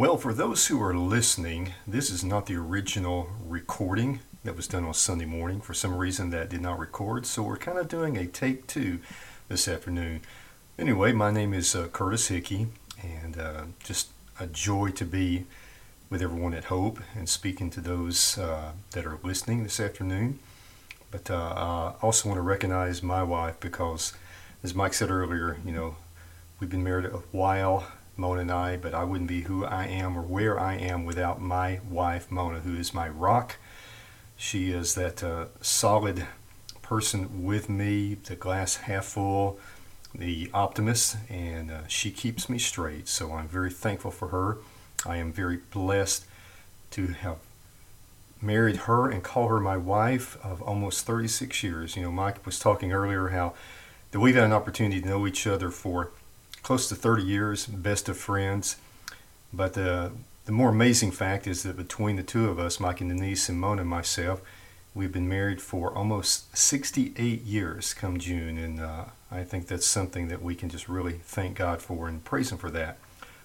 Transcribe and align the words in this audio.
Well, 0.00 0.16
for 0.16 0.32
those 0.32 0.66
who 0.68 0.82
are 0.82 0.96
listening, 0.96 1.74
this 1.86 2.08
is 2.08 2.24
not 2.24 2.46
the 2.46 2.56
original 2.56 3.28
recording 3.46 4.20
that 4.44 4.56
was 4.56 4.66
done 4.66 4.84
on 4.84 4.94
Sunday 4.94 5.26
morning. 5.26 5.60
For 5.60 5.74
some 5.74 5.94
reason, 5.94 6.30
that 6.30 6.48
did 6.48 6.62
not 6.62 6.78
record, 6.78 7.26
so 7.26 7.42
we're 7.42 7.58
kind 7.58 7.76
of 7.76 7.86
doing 7.86 8.16
a 8.16 8.24
take 8.24 8.66
two 8.66 9.00
this 9.48 9.68
afternoon. 9.68 10.22
Anyway, 10.78 11.12
my 11.12 11.30
name 11.30 11.52
is 11.52 11.76
uh, 11.76 11.88
Curtis 11.88 12.28
Hickey, 12.28 12.68
and 13.02 13.38
uh, 13.38 13.64
just 13.84 14.08
a 14.40 14.46
joy 14.46 14.88
to 14.92 15.04
be 15.04 15.44
with 16.08 16.22
everyone 16.22 16.54
at 16.54 16.64
Hope 16.64 17.00
and 17.14 17.28
speaking 17.28 17.68
to 17.68 17.82
those 17.82 18.38
uh, 18.38 18.72
that 18.92 19.04
are 19.04 19.18
listening 19.22 19.64
this 19.64 19.78
afternoon. 19.78 20.38
But 21.10 21.30
uh, 21.30 21.34
I 21.34 21.94
also 22.00 22.30
want 22.30 22.38
to 22.38 22.42
recognize 22.42 23.02
my 23.02 23.22
wife 23.22 23.60
because, 23.60 24.14
as 24.62 24.74
Mike 24.74 24.94
said 24.94 25.10
earlier, 25.10 25.58
you 25.62 25.72
know, 25.72 25.96
we've 26.58 26.70
been 26.70 26.82
married 26.82 27.04
a 27.04 27.18
while 27.32 27.84
Mona 28.20 28.42
and 28.42 28.52
I, 28.52 28.76
but 28.76 28.92
I 28.92 29.02
wouldn't 29.02 29.28
be 29.28 29.42
who 29.42 29.64
I 29.64 29.86
am 29.86 30.16
or 30.16 30.20
where 30.20 30.60
I 30.60 30.74
am 30.74 31.06
without 31.06 31.40
my 31.40 31.80
wife, 31.88 32.30
Mona, 32.30 32.60
who 32.60 32.76
is 32.76 32.92
my 32.92 33.08
rock. 33.08 33.56
She 34.36 34.70
is 34.70 34.94
that 34.94 35.24
uh, 35.24 35.46
solid 35.62 36.26
person 36.82 37.44
with 37.44 37.70
me, 37.70 38.14
the 38.22 38.36
glass 38.36 38.76
half 38.76 39.06
full, 39.06 39.58
the 40.14 40.50
optimist, 40.52 41.16
and 41.30 41.70
uh, 41.70 41.86
she 41.88 42.10
keeps 42.10 42.50
me 42.50 42.58
straight. 42.58 43.08
So 43.08 43.32
I'm 43.32 43.48
very 43.48 43.70
thankful 43.70 44.10
for 44.10 44.28
her. 44.28 44.58
I 45.06 45.16
am 45.16 45.32
very 45.32 45.56
blessed 45.56 46.26
to 46.90 47.06
have 47.08 47.38
married 48.42 48.76
her 48.76 49.10
and 49.10 49.22
call 49.22 49.48
her 49.48 49.60
my 49.60 49.78
wife 49.78 50.36
of 50.44 50.60
almost 50.60 51.06
36 51.06 51.62
years. 51.62 51.96
You 51.96 52.02
know, 52.02 52.12
Mike 52.12 52.44
was 52.44 52.58
talking 52.58 52.92
earlier 52.92 53.28
how 53.28 53.54
that 54.10 54.20
we've 54.20 54.34
had 54.34 54.44
an 54.44 54.52
opportunity 54.52 55.00
to 55.00 55.08
know 55.08 55.26
each 55.26 55.46
other 55.46 55.70
for 55.70 56.10
close 56.62 56.88
to 56.88 56.94
30 56.94 57.22
years, 57.22 57.66
best 57.66 58.08
of 58.08 58.16
friends. 58.16 58.76
But 59.52 59.76
uh, 59.76 60.10
the 60.44 60.52
more 60.52 60.70
amazing 60.70 61.12
fact 61.12 61.46
is 61.46 61.62
that 61.62 61.76
between 61.76 62.16
the 62.16 62.22
two 62.22 62.48
of 62.48 62.58
us, 62.58 62.80
Mike 62.80 63.00
and 63.00 63.10
Denise 63.10 63.48
and 63.48 63.60
Mona 63.60 63.82
and 63.82 63.90
myself, 63.90 64.40
we've 64.94 65.12
been 65.12 65.28
married 65.28 65.60
for 65.60 65.92
almost 65.92 66.56
68 66.56 67.42
years 67.42 67.94
come 67.94 68.18
June. 68.18 68.58
And 68.58 68.80
uh, 68.80 69.04
I 69.30 69.44
think 69.44 69.66
that's 69.66 69.86
something 69.86 70.28
that 70.28 70.42
we 70.42 70.54
can 70.54 70.68
just 70.68 70.88
really 70.88 71.20
thank 71.24 71.56
God 71.56 71.82
for 71.82 72.08
and 72.08 72.24
praise 72.24 72.50
Him 72.52 72.58
for 72.58 72.70
that. 72.70 72.98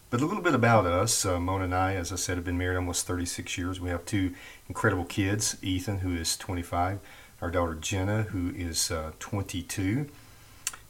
But 0.10 0.22
a 0.22 0.26
little 0.26 0.44
bit 0.44 0.56
about 0.56 0.86
us. 0.86 1.26
Uh, 1.26 1.40
Mona 1.40 1.66
and 1.66 1.76
I, 1.76 1.96
as 1.96 2.12
I 2.14 2.16
said, 2.16 2.38
have 2.38 2.46
been 2.46 2.58
married 2.58 2.78
almost 2.78 3.08
36 3.08 3.58
years. 3.58 3.82
We 3.82 3.90
have 3.90 4.06
two 4.06 4.34
incredible 4.70 5.06
kids 5.06 5.58
Ethan, 5.62 6.00
who 6.00 6.16
is 6.16 6.38
25, 6.38 7.00
our 7.42 7.52
daughter 7.52 7.76
Jenna, 7.76 8.24
who 8.24 8.50
is 8.56 8.92
uh, 8.92 9.12
22. 9.20 10.08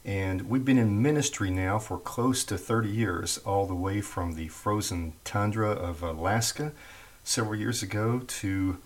And 0.06 0.48
we've 0.48 0.64
been 0.64 0.78
in 0.78 1.02
ministry 1.02 1.50
now 1.50 1.80
for 1.80 1.98
close 1.98 2.44
to 2.44 2.56
30 2.56 2.88
years, 2.88 3.38
all 3.38 3.66
the 3.66 3.74
way 3.74 4.00
from 4.00 4.34
the 4.34 4.46
frozen 4.46 5.14
tundra 5.24 5.70
of 5.70 6.00
Alaska 6.00 6.70
several 7.24 7.56
years 7.56 7.82
ago 7.82 8.20
to 8.24 8.78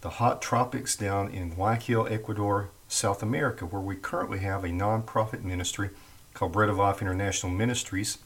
the 0.00 0.08
hot 0.08 0.40
tropics 0.40 0.96
down 0.96 1.28
in 1.28 1.50
Guayaquil, 1.50 2.08
Ecuador, 2.10 2.70
South 2.88 3.22
America, 3.22 3.66
where 3.66 3.82
we 3.82 3.96
currently 3.96 4.38
have 4.38 4.64
a 4.64 4.68
nonprofit 4.68 5.44
ministry 5.44 5.90
called 6.32 6.52
Bread 6.52 6.70
of 6.70 6.78
Life 6.78 7.02
International 7.02 7.52
Ministries 7.52 8.16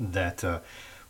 that 0.00 0.42
uh, 0.42 0.58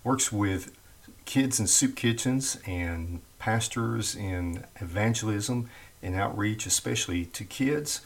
works 0.04 0.30
with 0.30 0.76
kids 1.24 1.60
in 1.60 1.66
soup 1.66 1.96
kitchens 1.96 2.58
and 2.66 3.22
pastors 3.38 4.14
in 4.14 4.64
evangelism 4.82 5.70
and 6.02 6.14
outreach, 6.14 6.66
especially 6.66 7.24
to 7.24 7.42
kids 7.42 8.02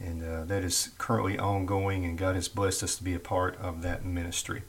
and 0.00 0.22
uh, 0.22 0.44
that 0.44 0.62
is 0.62 0.90
currently 0.98 1.38
ongoing, 1.38 2.04
and 2.04 2.16
God 2.16 2.34
has 2.34 2.48
blessed 2.48 2.82
us 2.82 2.96
to 2.96 3.04
be 3.04 3.14
a 3.14 3.18
part 3.18 3.56
of 3.56 3.82
that 3.82 4.04
ministry. 4.04 4.62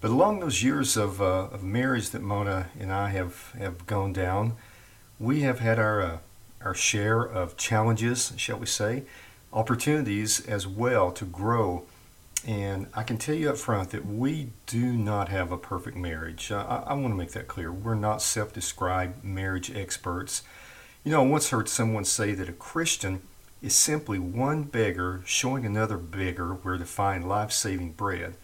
But 0.00 0.10
along 0.10 0.40
those 0.40 0.62
years 0.62 0.96
of, 0.96 1.22
uh, 1.22 1.48
of 1.52 1.62
marriage 1.62 2.10
that 2.10 2.22
Mona 2.22 2.68
and 2.78 2.92
I 2.92 3.10
have, 3.10 3.52
have 3.58 3.86
gone 3.86 4.12
down, 4.12 4.56
we 5.18 5.40
have 5.40 5.60
had 5.60 5.78
our, 5.78 6.02
uh, 6.02 6.18
our 6.62 6.74
share 6.74 7.22
of 7.22 7.56
challenges, 7.56 8.32
shall 8.36 8.58
we 8.58 8.66
say, 8.66 9.04
opportunities 9.52 10.44
as 10.46 10.66
well 10.66 11.10
to 11.12 11.24
grow. 11.24 11.84
And 12.46 12.86
I 12.94 13.02
can 13.02 13.16
tell 13.16 13.34
you 13.34 13.50
up 13.50 13.56
front 13.56 13.90
that 13.90 14.06
we 14.06 14.50
do 14.66 14.92
not 14.92 15.30
have 15.30 15.50
a 15.50 15.56
perfect 15.56 15.96
marriage. 15.96 16.52
I, 16.52 16.84
I 16.86 16.94
want 16.94 17.12
to 17.12 17.16
make 17.16 17.32
that 17.32 17.48
clear. 17.48 17.72
We're 17.72 17.94
not 17.94 18.22
self 18.22 18.52
described 18.52 19.24
marriage 19.24 19.74
experts. 19.74 20.42
You 21.02 21.12
know, 21.12 21.22
I 21.22 21.26
once 21.26 21.50
heard 21.50 21.68
someone 21.68 22.04
say 22.04 22.34
that 22.34 22.48
a 22.48 22.52
Christian 22.52 23.22
is 23.66 23.74
simply 23.74 24.18
one 24.18 24.62
beggar 24.62 25.22
showing 25.26 25.66
another 25.66 25.96
beggar 25.98 26.54
where 26.54 26.78
to 26.78 26.84
find 26.84 27.28
life 27.28 27.50
saving 27.50 27.92
bread. 27.92 28.34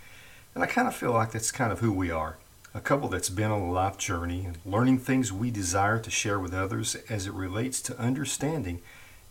And 0.54 0.64
I 0.64 0.66
kind 0.66 0.88
of 0.88 0.96
feel 0.96 1.12
like 1.12 1.30
that's 1.30 1.52
kind 1.52 1.72
of 1.72 1.78
who 1.78 1.92
we 1.92 2.10
are 2.10 2.38
a 2.74 2.80
couple 2.80 3.08
that's 3.08 3.28
been 3.28 3.50
on 3.50 3.60
a 3.60 3.70
life 3.70 3.98
journey 3.98 4.44
and 4.46 4.56
learning 4.64 4.98
things 4.98 5.30
we 5.30 5.50
desire 5.50 5.98
to 5.98 6.10
share 6.10 6.38
with 6.38 6.54
others 6.54 6.96
as 7.08 7.26
it 7.26 7.34
relates 7.34 7.82
to 7.82 7.98
understanding 7.98 8.80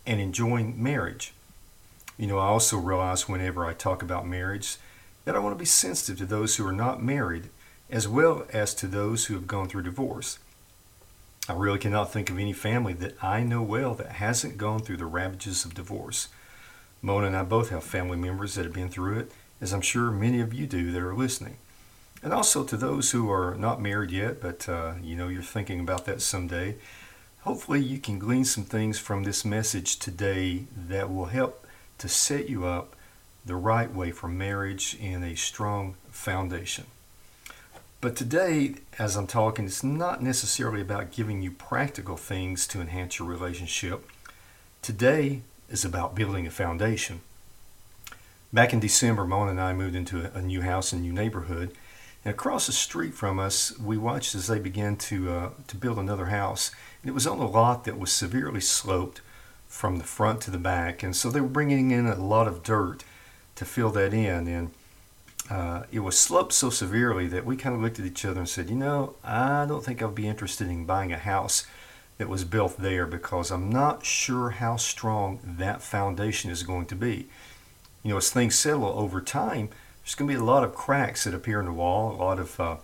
and 0.06 0.20
enjoying 0.20 0.80
marriage. 0.80 1.32
You 2.16 2.28
know, 2.28 2.38
I 2.38 2.46
also 2.46 2.78
realize 2.78 3.28
whenever 3.28 3.66
I 3.66 3.74
talk 3.74 4.00
about 4.02 4.26
marriage 4.26 4.76
that 5.24 5.34
I 5.34 5.40
want 5.40 5.56
to 5.56 5.58
be 5.58 5.64
sensitive 5.64 6.18
to 6.18 6.26
those 6.26 6.56
who 6.56 6.66
are 6.66 6.72
not 6.72 7.02
married 7.02 7.48
as 7.90 8.06
well 8.06 8.46
as 8.52 8.74
to 8.74 8.86
those 8.86 9.26
who 9.26 9.34
have 9.34 9.46
gone 9.46 9.68
through 9.68 9.82
divorce. 9.82 10.38
I 11.48 11.54
really 11.54 11.78
cannot 11.78 12.12
think 12.12 12.30
of 12.30 12.38
any 12.38 12.52
family 12.52 12.92
that 12.94 13.22
I 13.22 13.42
know 13.42 13.62
well 13.62 13.94
that 13.94 14.12
hasn't 14.12 14.58
gone 14.58 14.80
through 14.80 14.98
the 14.98 15.06
ravages 15.06 15.64
of 15.64 15.74
divorce. 15.74 16.28
Mona 17.00 17.26
and 17.26 17.36
I 17.36 17.42
both 17.42 17.70
have 17.70 17.82
family 17.82 18.16
members 18.16 18.54
that 18.54 18.64
have 18.64 18.72
been 18.72 18.88
through 18.88 19.18
it, 19.18 19.32
as 19.60 19.72
I'm 19.72 19.80
sure 19.80 20.12
many 20.12 20.40
of 20.40 20.54
you 20.54 20.66
do 20.66 20.92
that 20.92 21.02
are 21.02 21.14
listening. 21.14 21.56
And 22.22 22.32
also 22.32 22.62
to 22.62 22.76
those 22.76 23.10
who 23.10 23.28
are 23.28 23.56
not 23.56 23.80
married 23.80 24.12
yet, 24.12 24.40
but 24.40 24.68
uh, 24.68 24.94
you 25.02 25.16
know 25.16 25.26
you're 25.26 25.42
thinking 25.42 25.80
about 25.80 26.06
that 26.06 26.22
someday. 26.22 26.76
Hopefully, 27.40 27.80
you 27.80 27.98
can 27.98 28.20
glean 28.20 28.44
some 28.44 28.62
things 28.62 29.00
from 29.00 29.24
this 29.24 29.44
message 29.44 29.98
today 29.98 30.66
that 30.76 31.12
will 31.12 31.26
help 31.26 31.66
to 31.98 32.08
set 32.08 32.48
you 32.48 32.64
up 32.64 32.94
the 33.44 33.56
right 33.56 33.92
way 33.92 34.12
for 34.12 34.28
marriage 34.28 34.96
in 35.00 35.24
a 35.24 35.34
strong 35.34 35.96
foundation. 36.08 36.86
But 38.02 38.16
today, 38.16 38.74
as 38.98 39.14
I'm 39.14 39.28
talking, 39.28 39.64
it's 39.64 39.84
not 39.84 40.20
necessarily 40.20 40.80
about 40.80 41.12
giving 41.12 41.40
you 41.40 41.52
practical 41.52 42.16
things 42.16 42.66
to 42.66 42.80
enhance 42.80 43.20
your 43.20 43.28
relationship. 43.28 44.10
Today 44.82 45.42
is 45.70 45.84
about 45.84 46.16
building 46.16 46.44
a 46.44 46.50
foundation. 46.50 47.20
Back 48.52 48.72
in 48.72 48.80
December, 48.80 49.24
Mona 49.24 49.52
and 49.52 49.60
I 49.60 49.72
moved 49.72 49.94
into 49.94 50.36
a, 50.36 50.42
new 50.42 50.62
house 50.62 50.92
in 50.92 50.98
a 50.98 51.02
new 51.02 51.12
neighborhood. 51.12 51.76
And 52.24 52.34
across 52.34 52.66
the 52.66 52.72
street 52.72 53.14
from 53.14 53.38
us, 53.38 53.78
we 53.78 53.96
watched 53.96 54.34
as 54.34 54.48
they 54.48 54.58
began 54.58 54.96
to, 54.96 55.30
uh, 55.30 55.50
to 55.68 55.76
build 55.76 55.98
another 55.98 56.26
house. 56.26 56.72
And 57.02 57.08
it 57.08 57.14
was 57.14 57.28
on 57.28 57.38
a 57.38 57.48
lot 57.48 57.84
that 57.84 58.00
was 58.00 58.10
severely 58.10 58.60
sloped 58.60 59.20
from 59.68 59.98
the 59.98 60.04
front 60.04 60.40
to 60.40 60.50
the 60.50 60.58
back. 60.58 61.04
And 61.04 61.14
so 61.14 61.30
they 61.30 61.40
were 61.40 61.46
bringing 61.46 61.92
in 61.92 62.06
a 62.06 62.16
lot 62.16 62.48
of 62.48 62.64
dirt 62.64 63.04
to 63.54 63.64
fill 63.64 63.90
that 63.90 64.12
in. 64.12 64.48
And 64.48 64.72
uh, 65.50 65.82
it 65.90 66.00
was 66.00 66.18
sloped 66.18 66.52
so 66.52 66.70
severely 66.70 67.26
that 67.26 67.44
we 67.44 67.56
kind 67.56 67.74
of 67.74 67.82
looked 67.82 67.98
at 67.98 68.06
each 68.06 68.24
other 68.24 68.40
and 68.40 68.48
said, 68.48 68.70
you 68.70 68.76
know, 68.76 69.16
I 69.24 69.66
don't 69.66 69.84
think 69.84 70.00
I'll 70.00 70.10
be 70.10 70.28
interested 70.28 70.68
in 70.68 70.86
buying 70.86 71.12
a 71.12 71.18
house 71.18 71.66
that 72.18 72.28
was 72.28 72.44
built 72.44 72.76
there 72.78 73.06
because 73.06 73.50
I'm 73.50 73.68
not 73.68 74.06
sure 74.06 74.50
how 74.50 74.76
strong 74.76 75.40
that 75.44 75.82
foundation 75.82 76.50
is 76.50 76.62
going 76.62 76.86
to 76.86 76.94
be. 76.94 77.26
You 78.02 78.10
know, 78.10 78.16
as 78.18 78.30
things 78.30 78.54
settle 78.54 78.86
over 78.86 79.20
time, 79.20 79.70
there's 80.02 80.14
going 80.14 80.28
to 80.28 80.34
be 80.36 80.40
a 80.40 80.44
lot 80.44 80.64
of 80.64 80.74
cracks 80.74 81.24
that 81.24 81.34
appear 81.34 81.60
in 81.60 81.66
the 81.66 81.72
wall, 81.72 82.12
a 82.12 82.16
lot 82.16 82.38
of 82.38 82.60
uh, 82.60 82.76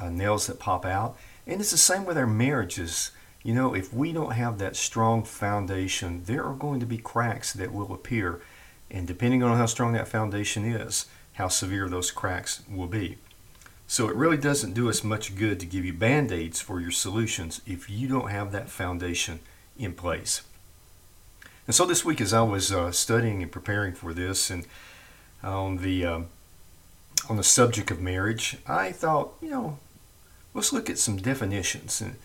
uh, 0.00 0.10
nails 0.10 0.46
that 0.46 0.58
pop 0.58 0.84
out. 0.84 1.16
And 1.46 1.60
it's 1.60 1.70
the 1.70 1.76
same 1.76 2.04
with 2.04 2.16
our 2.16 2.26
marriages. 2.26 3.10
You 3.42 3.54
know, 3.54 3.74
if 3.74 3.92
we 3.92 4.12
don't 4.12 4.32
have 4.32 4.58
that 4.58 4.76
strong 4.76 5.24
foundation, 5.24 6.24
there 6.24 6.44
are 6.44 6.54
going 6.54 6.80
to 6.80 6.86
be 6.86 6.98
cracks 6.98 7.52
that 7.52 7.72
will 7.72 7.92
appear. 7.92 8.40
And 8.90 9.06
depending 9.06 9.42
on 9.42 9.56
how 9.56 9.66
strong 9.66 9.92
that 9.94 10.08
foundation 10.08 10.64
is, 10.64 11.06
how 11.34 11.48
severe 11.48 11.88
those 11.88 12.10
cracks 12.10 12.62
will 12.70 12.86
be. 12.86 13.18
So 13.86 14.08
it 14.08 14.16
really 14.16 14.36
doesn't 14.36 14.72
do 14.74 14.88
us 14.88 15.04
much 15.04 15.36
good 15.36 15.60
to 15.60 15.66
give 15.66 15.84
you 15.84 15.92
band 15.92 16.32
aids 16.32 16.60
for 16.60 16.80
your 16.80 16.90
solutions 16.90 17.60
if 17.66 17.90
you 17.90 18.08
don't 18.08 18.30
have 18.30 18.52
that 18.52 18.70
foundation 18.70 19.40
in 19.76 19.92
place. 19.92 20.42
And 21.66 21.74
so 21.74 21.84
this 21.84 22.04
week, 22.04 22.20
as 22.20 22.32
I 22.32 22.42
was 22.42 22.72
uh, 22.72 22.90
studying 22.90 23.42
and 23.42 23.52
preparing 23.52 23.92
for 23.92 24.12
this, 24.12 24.50
and 24.50 24.66
on 25.42 25.78
the 25.78 26.04
uh, 26.04 26.20
on 27.28 27.36
the 27.36 27.44
subject 27.44 27.90
of 27.90 28.00
marriage, 28.00 28.56
I 28.66 28.92
thought, 28.92 29.34
you 29.40 29.50
know, 29.50 29.78
let's 30.54 30.72
look 30.72 30.90
at 30.90 30.98
some 30.98 31.18
definitions. 31.18 32.00
And, 32.00 32.16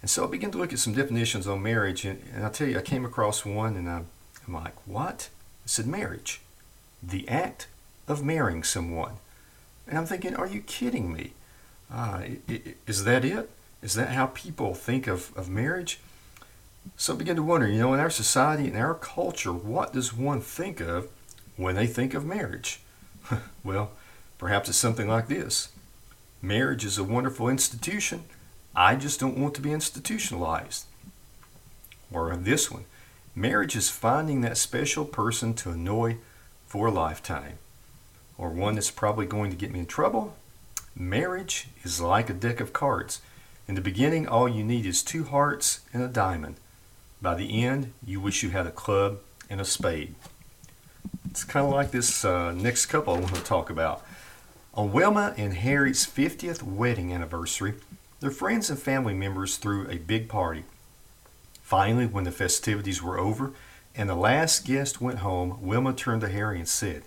and 0.00 0.10
so 0.10 0.24
I 0.24 0.26
began 0.26 0.50
to 0.50 0.58
look 0.58 0.72
at 0.72 0.78
some 0.78 0.94
definitions 0.94 1.46
on 1.46 1.62
marriage, 1.62 2.04
and, 2.04 2.22
and 2.34 2.44
I 2.44 2.48
tell 2.48 2.66
you, 2.66 2.78
I 2.78 2.82
came 2.82 3.04
across 3.04 3.44
one, 3.44 3.76
and 3.76 3.88
I, 3.88 4.02
I'm 4.46 4.54
like, 4.54 4.74
what? 4.86 5.28
I 5.64 5.66
said, 5.66 5.86
marriage, 5.86 6.40
the 7.02 7.28
act 7.28 7.68
of 8.12 8.24
marrying 8.24 8.62
someone. 8.62 9.14
And 9.88 9.98
I'm 9.98 10.06
thinking, 10.06 10.36
are 10.36 10.46
you 10.46 10.60
kidding 10.60 11.12
me? 11.12 11.32
Uh, 11.92 12.22
is 12.86 13.04
that 13.04 13.24
it? 13.24 13.50
Is 13.82 13.94
that 13.94 14.10
how 14.10 14.26
people 14.26 14.74
think 14.74 15.06
of, 15.06 15.36
of 15.36 15.48
marriage? 15.48 15.98
So 16.96 17.14
I 17.14 17.16
begin 17.16 17.36
to 17.36 17.42
wonder, 17.42 17.68
you 17.68 17.80
know, 17.80 17.94
in 17.94 18.00
our 18.00 18.10
society, 18.10 18.68
in 18.68 18.76
our 18.76 18.94
culture, 18.94 19.52
what 19.52 19.92
does 19.92 20.14
one 20.14 20.40
think 20.40 20.80
of 20.80 21.08
when 21.56 21.74
they 21.74 21.86
think 21.86 22.14
of 22.14 22.24
marriage? 22.24 22.80
well, 23.64 23.90
perhaps 24.38 24.68
it's 24.68 24.78
something 24.78 25.08
like 25.08 25.28
this 25.28 25.68
Marriage 26.44 26.84
is 26.84 26.98
a 26.98 27.04
wonderful 27.04 27.48
institution. 27.48 28.24
I 28.74 28.96
just 28.96 29.20
don't 29.20 29.38
want 29.38 29.54
to 29.54 29.60
be 29.60 29.72
institutionalized. 29.72 30.86
Or 32.12 32.34
this 32.34 32.70
one 32.70 32.84
marriage 33.34 33.76
is 33.76 33.88
finding 33.88 34.40
that 34.40 34.58
special 34.58 35.04
person 35.04 35.54
to 35.54 35.70
annoy 35.70 36.18
for 36.66 36.88
a 36.88 36.90
lifetime. 36.90 37.58
Or 38.42 38.48
one 38.48 38.74
that's 38.74 38.90
probably 38.90 39.24
going 39.24 39.52
to 39.52 39.56
get 39.56 39.70
me 39.70 39.78
in 39.78 39.86
trouble. 39.86 40.34
Marriage 40.96 41.68
is 41.84 42.00
like 42.00 42.28
a 42.28 42.32
deck 42.32 42.58
of 42.58 42.72
cards. 42.72 43.22
In 43.68 43.76
the 43.76 43.80
beginning, 43.80 44.26
all 44.26 44.48
you 44.48 44.64
need 44.64 44.84
is 44.84 45.04
two 45.04 45.22
hearts 45.22 45.82
and 45.94 46.02
a 46.02 46.08
diamond. 46.08 46.56
By 47.22 47.36
the 47.36 47.62
end, 47.62 47.92
you 48.04 48.20
wish 48.20 48.42
you 48.42 48.50
had 48.50 48.66
a 48.66 48.72
club 48.72 49.20
and 49.48 49.60
a 49.60 49.64
spade. 49.64 50.16
It's 51.30 51.44
kind 51.44 51.64
of 51.64 51.72
like 51.72 51.92
this 51.92 52.24
uh, 52.24 52.50
next 52.50 52.86
couple 52.86 53.14
I 53.14 53.20
want 53.20 53.36
to 53.36 53.44
talk 53.44 53.70
about. 53.70 54.04
On 54.74 54.90
Wilma 54.90 55.34
and 55.36 55.54
Harry's 55.54 56.04
50th 56.04 56.64
wedding 56.64 57.12
anniversary, 57.12 57.74
their 58.18 58.32
friends 58.32 58.68
and 58.68 58.78
family 58.78 59.14
members 59.14 59.56
threw 59.56 59.88
a 59.88 59.98
big 59.98 60.28
party. 60.28 60.64
Finally, 61.62 62.06
when 62.06 62.24
the 62.24 62.32
festivities 62.32 63.00
were 63.00 63.20
over 63.20 63.52
and 63.94 64.08
the 64.08 64.16
last 64.16 64.66
guest 64.66 65.00
went 65.00 65.20
home, 65.20 65.58
Wilma 65.62 65.92
turned 65.92 66.22
to 66.22 66.28
Harry 66.28 66.58
and 66.58 66.68
said, 66.68 67.04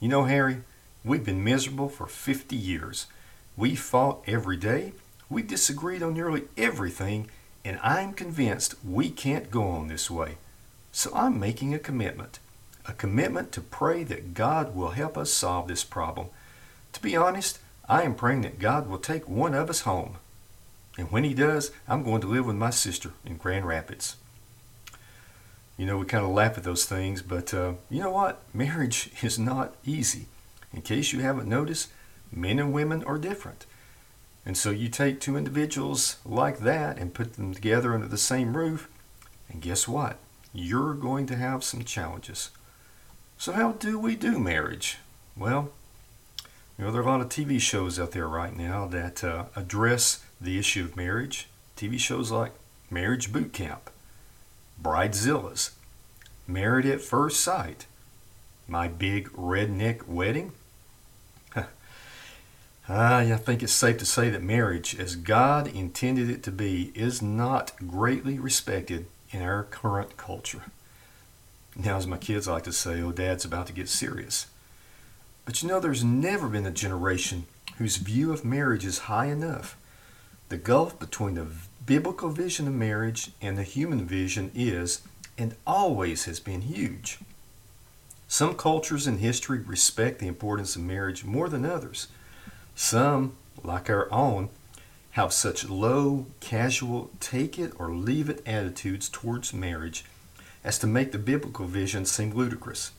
You 0.00 0.08
know, 0.08 0.24
Harry, 0.24 0.62
we've 1.04 1.24
been 1.24 1.44
miserable 1.44 1.88
for 1.88 2.06
50 2.06 2.56
years. 2.56 3.06
We 3.56 3.74
fought 3.74 4.22
every 4.26 4.56
day, 4.56 4.92
we 5.28 5.42
disagreed 5.42 6.02
on 6.02 6.14
nearly 6.14 6.44
everything, 6.56 7.28
and 7.64 7.78
I'm 7.82 8.12
convinced 8.12 8.74
we 8.84 9.10
can't 9.10 9.50
go 9.50 9.68
on 9.68 9.88
this 9.88 10.10
way. 10.10 10.38
So 10.92 11.10
I'm 11.14 11.38
making 11.38 11.74
a 11.74 11.78
commitment 11.78 12.40
a 12.86 12.92
commitment 12.92 13.52
to 13.52 13.60
pray 13.60 14.02
that 14.04 14.34
God 14.34 14.74
will 14.74 14.90
help 14.90 15.16
us 15.16 15.30
solve 15.30 15.68
this 15.68 15.84
problem. 15.84 16.28
To 16.92 17.02
be 17.02 17.16
honest, 17.16 17.60
I 17.88 18.02
am 18.02 18.14
praying 18.14 18.42
that 18.42 18.58
God 18.58 18.88
will 18.88 18.98
take 18.98 19.28
one 19.28 19.54
of 19.54 19.70
us 19.70 19.80
home. 19.80 20.16
And 20.98 21.10
when 21.10 21.24
He 21.24 21.34
does, 21.34 21.70
I'm 21.88 22.02
going 22.02 22.20
to 22.22 22.26
live 22.26 22.46
with 22.46 22.56
my 22.56 22.70
sister 22.70 23.12
in 23.24 23.36
Grand 23.36 23.66
Rapids. 23.66 24.16
You 25.76 25.86
know, 25.86 25.98
we 25.98 26.06
kind 26.06 26.24
of 26.24 26.30
laugh 26.30 26.58
at 26.58 26.64
those 26.64 26.84
things, 26.84 27.22
but 27.22 27.54
uh, 27.54 27.74
you 27.88 28.02
know 28.02 28.10
what? 28.10 28.42
Marriage 28.52 29.10
is 29.22 29.38
not 29.38 29.74
easy. 29.84 30.26
In 30.72 30.82
case 30.82 31.12
you 31.12 31.20
haven't 31.20 31.48
noticed, 31.48 31.90
men 32.32 32.58
and 32.58 32.72
women 32.72 33.02
are 33.04 33.18
different. 33.18 33.66
And 34.46 34.56
so 34.56 34.70
you 34.70 34.88
take 34.88 35.20
two 35.20 35.36
individuals 35.36 36.16
like 36.24 36.60
that 36.60 36.98
and 36.98 37.14
put 37.14 37.34
them 37.34 37.52
together 37.52 37.94
under 37.94 38.08
the 38.08 38.18
same 38.18 38.56
roof, 38.56 38.88
and 39.48 39.60
guess 39.60 39.86
what? 39.86 40.18
You're 40.52 40.94
going 40.94 41.26
to 41.26 41.36
have 41.36 41.62
some 41.62 41.84
challenges. 41.84 42.50
So, 43.38 43.52
how 43.52 43.72
do 43.72 43.98
we 43.98 44.16
do 44.16 44.38
marriage? 44.38 44.98
Well, 45.36 45.70
you 46.76 46.84
know, 46.84 46.92
there 46.92 47.02
are 47.02 47.04
a 47.04 47.10
lot 47.10 47.20
of 47.20 47.28
TV 47.28 47.60
shows 47.60 47.98
out 47.98 48.12
there 48.12 48.28
right 48.28 48.56
now 48.56 48.86
that 48.86 49.22
uh, 49.22 49.44
address 49.54 50.24
the 50.40 50.58
issue 50.58 50.84
of 50.84 50.96
marriage. 50.96 51.48
TV 51.76 51.98
shows 51.98 52.30
like 52.30 52.52
Marriage 52.90 53.32
Boot 53.32 53.52
Camp, 53.52 53.90
Bridezillas, 54.82 55.70
Married 56.46 56.86
at 56.86 57.00
First 57.00 57.40
Sight, 57.40 57.86
My 58.66 58.88
Big 58.88 59.30
Redneck 59.30 60.08
Wedding. 60.08 60.52
Ah, 62.92 63.18
I 63.18 63.36
think 63.36 63.62
it's 63.62 63.72
safe 63.72 63.98
to 63.98 64.04
say 64.04 64.30
that 64.30 64.42
marriage, 64.42 64.98
as 64.98 65.14
God 65.14 65.68
intended 65.68 66.28
it 66.28 66.42
to 66.42 66.50
be, 66.50 66.90
is 66.96 67.22
not 67.22 67.70
greatly 67.86 68.36
respected 68.36 69.06
in 69.30 69.42
our 69.42 69.62
current 69.62 70.16
culture. 70.16 70.64
Now, 71.76 71.98
as 71.98 72.08
my 72.08 72.16
kids 72.16 72.48
like 72.48 72.64
to 72.64 72.72
say, 72.72 73.00
oh, 73.00 73.12
dad's 73.12 73.44
about 73.44 73.68
to 73.68 73.72
get 73.72 73.88
serious. 73.88 74.48
But 75.44 75.62
you 75.62 75.68
know, 75.68 75.78
there's 75.78 76.02
never 76.02 76.48
been 76.48 76.66
a 76.66 76.72
generation 76.72 77.46
whose 77.76 77.98
view 77.98 78.32
of 78.32 78.44
marriage 78.44 78.84
is 78.84 79.06
high 79.06 79.26
enough. 79.26 79.76
The 80.48 80.56
gulf 80.56 80.98
between 80.98 81.34
the 81.34 81.46
biblical 81.86 82.30
vision 82.30 82.66
of 82.66 82.74
marriage 82.74 83.30
and 83.40 83.56
the 83.56 83.62
human 83.62 84.04
vision 84.04 84.50
is, 84.52 85.02
and 85.38 85.54
always 85.64 86.24
has 86.24 86.40
been, 86.40 86.62
huge. 86.62 87.20
Some 88.26 88.56
cultures 88.56 89.06
in 89.06 89.18
history 89.18 89.60
respect 89.60 90.18
the 90.18 90.26
importance 90.26 90.74
of 90.74 90.82
marriage 90.82 91.24
more 91.24 91.48
than 91.48 91.64
others. 91.64 92.08
Some, 92.74 93.36
like 93.62 93.90
our 93.90 94.10
own, 94.12 94.48
have 95.12 95.32
such 95.32 95.68
low, 95.68 96.26
casual, 96.40 97.10
take 97.20 97.58
it 97.58 97.72
or 97.78 97.90
leave 97.90 98.28
it 98.28 98.46
attitudes 98.46 99.08
towards 99.08 99.52
marriage 99.52 100.04
as 100.62 100.78
to 100.78 100.86
make 100.86 101.12
the 101.12 101.18
biblical 101.18 101.66
vision 101.66 102.04
seem 102.04 102.32
ludicrous. 102.32 102.92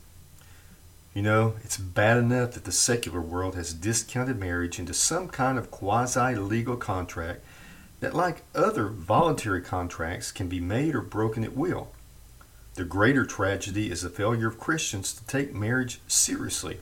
You 1.13 1.21
know, 1.21 1.56
it's 1.63 1.77
bad 1.77 2.18
enough 2.18 2.51
that 2.51 2.63
the 2.63 2.71
secular 2.71 3.21
world 3.21 3.56
has 3.56 3.73
discounted 3.73 4.39
marriage 4.39 4.79
into 4.79 4.94
some 4.94 5.27
kind 5.27 5.57
of 5.57 5.69
quasi 5.69 6.35
legal 6.35 6.77
contract 6.77 7.41
that, 8.00 8.15
like 8.15 8.44
other 8.56 8.88
voluntary 8.88 9.62
contracts, 9.62 10.31
can 10.31 10.47
be 10.47 10.59
made 10.59 10.95
or 10.95 11.01
broken 11.01 11.44
at 11.44 11.56
will. 11.56 11.91
The 12.75 12.85
greater 12.85 13.25
tragedy 13.25 13.91
is 13.91 14.01
the 14.01 14.09
failure 14.09 14.47
of 14.47 14.59
Christians 14.59 15.13
to 15.13 15.25
take 15.27 15.53
marriage 15.53 16.00
seriously. 16.07 16.79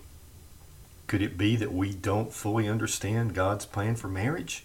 Could 1.10 1.24
it 1.24 1.40
be 1.40 1.56
that 1.56 1.74
we 1.74 1.92
don't 1.92 2.32
fully 2.32 2.70
understand 2.70 3.34
God's 3.34 3.66
plan 3.66 3.96
for 3.96 4.08
marriage? 4.08 4.64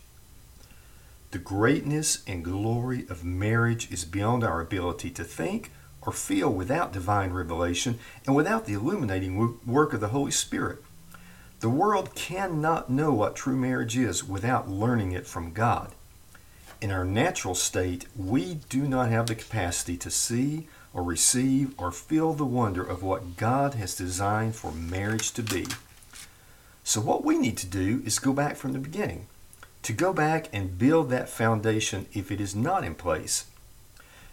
The 1.31 1.38
greatness 1.38 2.23
and 2.26 2.44
glory 2.44 3.06
of 3.08 3.25
marriage 3.25 3.91
is 3.91 4.05
beyond 4.05 4.44
our 4.44 4.61
ability 4.61 5.08
to 5.12 5.25
think 5.25 5.73
or 6.02 6.12
feel 6.12 6.52
without 6.52 6.93
divine 6.93 7.31
revelation 7.31 7.99
and 8.26 8.37
without 8.37 8.67
the 8.67 8.75
illuminating 8.75 9.58
work 9.64 9.94
of 9.94 10.00
the 10.00 10.08
Holy 10.08 10.32
Spirit. 10.32 10.85
The 11.61 11.70
world 11.70 12.14
cannot 12.14 12.90
know 12.90 13.14
what 13.14 13.37
true 13.37 13.56
marriage 13.56 13.97
is 13.97 14.23
without 14.23 14.69
learning 14.69 15.12
it 15.12 15.26
from 15.26 15.55
God. 15.55 15.93
In 16.79 16.90
our 16.90 17.06
natural 17.06 17.55
state, 17.55 18.05
we 18.14 18.56
do 18.69 18.87
not 18.87 19.08
have 19.08 19.29
the 19.29 19.35
capacity 19.35 19.97
to 19.97 20.11
see 20.11 20.69
or 20.93 21.02
receive 21.02 21.73
or 21.79 21.90
feel 21.90 22.35
the 22.35 22.44
wonder 22.44 22.82
of 22.85 23.02
what 23.02 23.38
God 23.38 23.73
has 23.76 23.97
designed 23.97 24.56
for 24.56 24.73
marriage 24.73 25.32
to 25.32 25.43
be. 25.43 25.64
So, 26.87 27.01
what 27.01 27.25
we 27.25 27.39
need 27.39 27.57
to 27.59 27.67
do 27.67 28.03
is 28.05 28.19
go 28.19 28.35
back 28.35 28.57
from 28.57 28.75
the 28.75 28.79
beginning, 28.79 29.27
to 29.83 29.95
go 29.95 30.13
back 30.13 30.49
and 30.53 30.79
build 30.79 31.09
that 31.11 31.31
foundation 31.31 32.07
if 32.13 32.31
it 32.31 32.43
is 32.43 32.55
not 32.55 32.85
in 32.85 32.95
place. 32.95 33.47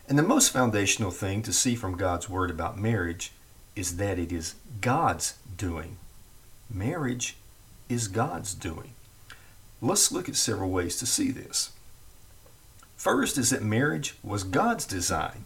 And 0.10 0.20
the 0.20 0.24
most 0.24 0.50
foundational 0.50 1.12
thing 1.12 1.42
to 1.44 1.54
see 1.54 1.76
from 1.76 1.96
God's 1.96 2.30
Word 2.30 2.52
about 2.52 2.78
marriage 2.78 3.32
is 3.74 3.96
that 3.96 4.20
it 4.20 4.34
is 4.34 4.56
God's 4.82 5.36
doing. 5.58 5.96
Marriage 6.70 7.38
is 7.88 8.10
God's 8.10 8.54
doing. 8.54 8.96
Let's 9.82 10.12
look 10.12 10.28
at 10.28 10.36
several 10.36 10.70
ways 10.70 10.98
to 10.98 11.06
see 11.06 11.32
this. 11.32 11.72
First 12.98 13.38
is 13.38 13.50
that 13.52 13.64
marriage 13.64 14.16
was 14.22 14.44
God's 14.44 14.86
design. 14.86 15.46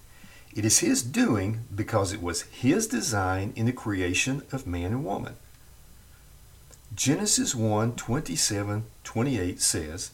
It 0.55 0.65
is 0.65 0.79
His 0.79 1.03
doing 1.03 1.65
because 1.73 2.11
it 2.11 2.21
was 2.21 2.41
His 2.43 2.87
design 2.87 3.53
in 3.55 3.67
the 3.67 3.71
creation 3.71 4.41
of 4.51 4.65
man 4.65 4.91
and 4.91 5.05
woman. 5.05 5.35
Genesis 6.95 7.53
1 7.53 7.97
27 7.97 8.85
28 9.03 9.61
says, 9.61 10.11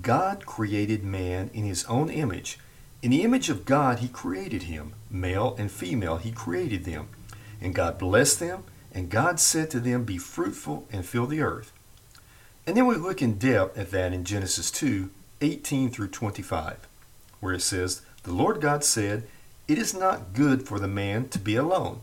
God 0.00 0.46
created 0.46 1.02
man 1.02 1.50
in 1.52 1.64
His 1.64 1.84
own 1.86 2.08
image. 2.08 2.60
In 3.02 3.10
the 3.10 3.22
image 3.22 3.50
of 3.50 3.64
God, 3.64 3.98
He 3.98 4.06
created 4.06 4.64
him. 4.64 4.92
Male 5.10 5.56
and 5.58 5.72
female, 5.72 6.18
He 6.18 6.30
created 6.30 6.84
them. 6.84 7.08
And 7.60 7.74
God 7.74 7.98
blessed 7.98 8.38
them, 8.38 8.62
and 8.92 9.10
God 9.10 9.40
said 9.40 9.70
to 9.72 9.80
them, 9.80 10.04
Be 10.04 10.16
fruitful 10.16 10.86
and 10.92 11.04
fill 11.04 11.26
the 11.26 11.42
earth. 11.42 11.72
And 12.64 12.76
then 12.76 12.86
we 12.86 12.94
look 12.94 13.20
in 13.20 13.36
depth 13.36 13.76
at 13.76 13.90
that 13.90 14.12
in 14.12 14.24
Genesis 14.24 14.70
2 14.70 15.10
18 15.40 15.90
through 15.90 16.08
25, 16.08 16.86
where 17.40 17.54
it 17.54 17.60
says, 17.60 18.02
The 18.22 18.32
Lord 18.32 18.60
God 18.60 18.84
said, 18.84 19.24
It 19.66 19.78
is 19.78 19.92
not 19.94 20.32
good 20.32 20.64
for 20.64 20.78
the 20.78 20.86
man 20.86 21.28
to 21.30 21.40
be 21.40 21.56
alone. 21.56 22.02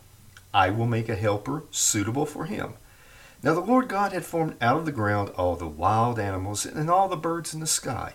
I 0.54 0.70
will 0.70 0.86
make 0.86 1.08
a 1.08 1.16
helper 1.16 1.64
suitable 1.72 2.26
for 2.26 2.44
him. 2.44 2.74
Now 3.44 3.54
the 3.54 3.62
Lord 3.62 3.88
God 3.88 4.14
had 4.14 4.26
formed 4.26 4.56
out 4.62 4.78
of 4.78 4.86
the 4.86 4.92
ground 4.92 5.30
all 5.36 5.56
the 5.56 5.68
wild 5.68 6.20
animals 6.20 6.66
and 6.66 6.90
all 6.90 7.08
the 7.08 7.16
birds 7.16 7.54
in 7.54 7.60
the 7.60 7.68
sky 7.68 8.14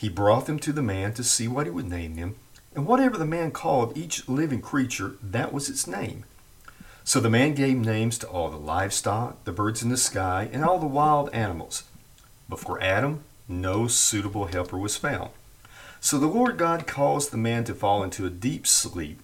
he 0.00 0.08
brought 0.08 0.46
them 0.46 0.58
to 0.60 0.72
the 0.72 0.80
man 0.80 1.12
to 1.12 1.22
see 1.22 1.46
what 1.46 1.66
he 1.66 1.70
would 1.70 1.86
name 1.86 2.16
them, 2.16 2.36
and 2.74 2.86
whatever 2.86 3.18
the 3.18 3.26
man 3.26 3.50
called 3.50 3.98
each 3.98 4.26
living 4.26 4.62
creature, 4.62 5.16
that 5.22 5.52
was 5.52 5.68
its 5.68 5.86
name. 5.86 6.24
So 7.04 7.20
the 7.20 7.28
man 7.28 7.52
gave 7.52 7.76
names 7.76 8.16
to 8.18 8.26
all 8.26 8.48
the 8.48 8.56
livestock, 8.56 9.44
the 9.44 9.52
birds 9.52 9.82
in 9.82 9.90
the 9.90 9.98
sky, 9.98 10.48
and 10.54 10.64
all 10.64 10.78
the 10.78 10.86
wild 10.86 11.28
animals. 11.34 11.82
But 12.48 12.60
for 12.60 12.82
Adam, 12.82 13.24
no 13.46 13.88
suitable 13.88 14.46
helper 14.46 14.78
was 14.78 14.96
found. 14.96 15.32
So 16.00 16.18
the 16.18 16.26
Lord 16.26 16.56
God 16.56 16.86
caused 16.86 17.30
the 17.30 17.36
man 17.36 17.64
to 17.64 17.74
fall 17.74 18.02
into 18.02 18.24
a 18.24 18.30
deep 18.30 18.66
sleep. 18.66 19.20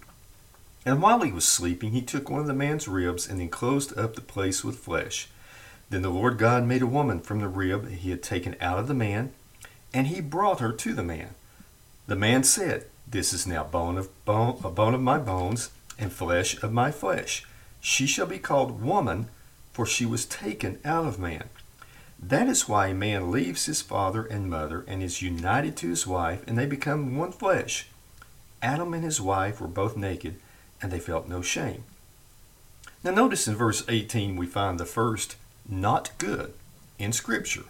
And 0.85 1.01
while 1.01 1.23
he 1.23 1.33
was 1.33 1.47
sleeping, 1.47 1.93
he 1.93 2.03
took 2.03 2.29
one 2.29 2.43
of 2.43 2.47
the 2.47 2.53
man's 2.53 2.87
ribs 2.87 3.27
and 3.27 3.41
enclosed 3.41 3.97
up 3.97 4.15
the 4.15 4.21
place 4.21 4.63
with 4.63 4.77
flesh. 4.79 5.29
Then 5.91 6.03
the 6.03 6.11
Lord 6.11 6.39
God 6.39 6.65
made 6.65 6.83
a 6.83 6.87
woman 6.87 7.21
from 7.21 7.41
the 7.41 7.49
rib 7.49 7.89
he 7.91 8.11
had 8.11 8.23
taken 8.23 8.57
out 8.61 8.79
of 8.79 8.89
the 8.89 8.95
man 8.95 9.33
and 9.97 10.09
he 10.09 10.21
brought 10.21 10.61
her 10.61 10.73
to 10.73 10.93
the 10.93 11.03
man. 11.03 11.31
The 12.07 12.17
man 12.17 12.45
said, 12.45 12.85
This 13.09 13.33
is 13.33 13.47
now 13.47 13.65
bone 13.65 13.97
of 13.97 14.09
bone, 14.25 14.61
a 14.63 14.71
bone 14.71 14.95
of 14.95 15.01
my 15.01 15.19
bones 15.19 15.71
and 15.99 16.13
flesh 16.13 16.63
of 16.63 16.73
my 16.73 16.91
flesh. 16.91 17.45
She 17.81 18.07
shall 18.07 18.27
be 18.27 18.39
called 18.39 18.83
woman, 18.83 19.29
for 19.73 19.87
she 19.87 20.05
was 20.05 20.27
taken 20.27 20.79
out 20.85 21.07
of 21.07 21.19
man. 21.19 21.49
That 22.21 22.49
is 22.49 22.69
why 22.69 22.89
a 22.89 22.95
man 22.95 23.31
leaves 23.31 23.67
his 23.67 23.83
father 23.83 24.25
and 24.25 24.51
mother 24.51 24.85
and 24.87 25.03
is 25.03 25.23
united 25.23 25.77
to 25.79 25.89
his 25.89 26.07
wife, 26.07 26.43
and 26.47 26.59
they 26.59 26.67
become 26.67 27.17
one 27.17 27.33
flesh. 27.33 27.87
Adam 28.63 28.95
and 28.95 29.05
his 29.05 29.21
wife 29.21 29.61
were 29.61 29.67
both 29.67 29.97
naked, 29.97 30.37
and 30.83 30.91
they 30.91 30.99
felt 30.99 31.29
no 31.29 31.43
shame. 31.43 31.85
Now, 33.05 33.13
notice 33.13 33.47
in 33.47 33.55
verse 33.55 33.85
18 33.89 34.37
we 34.37 34.47
find 34.47 34.81
the 34.81 34.85
first 34.85 35.37
not 35.69 36.11
good 36.19 36.55
in 36.99 37.13
Scripture. 37.13 37.65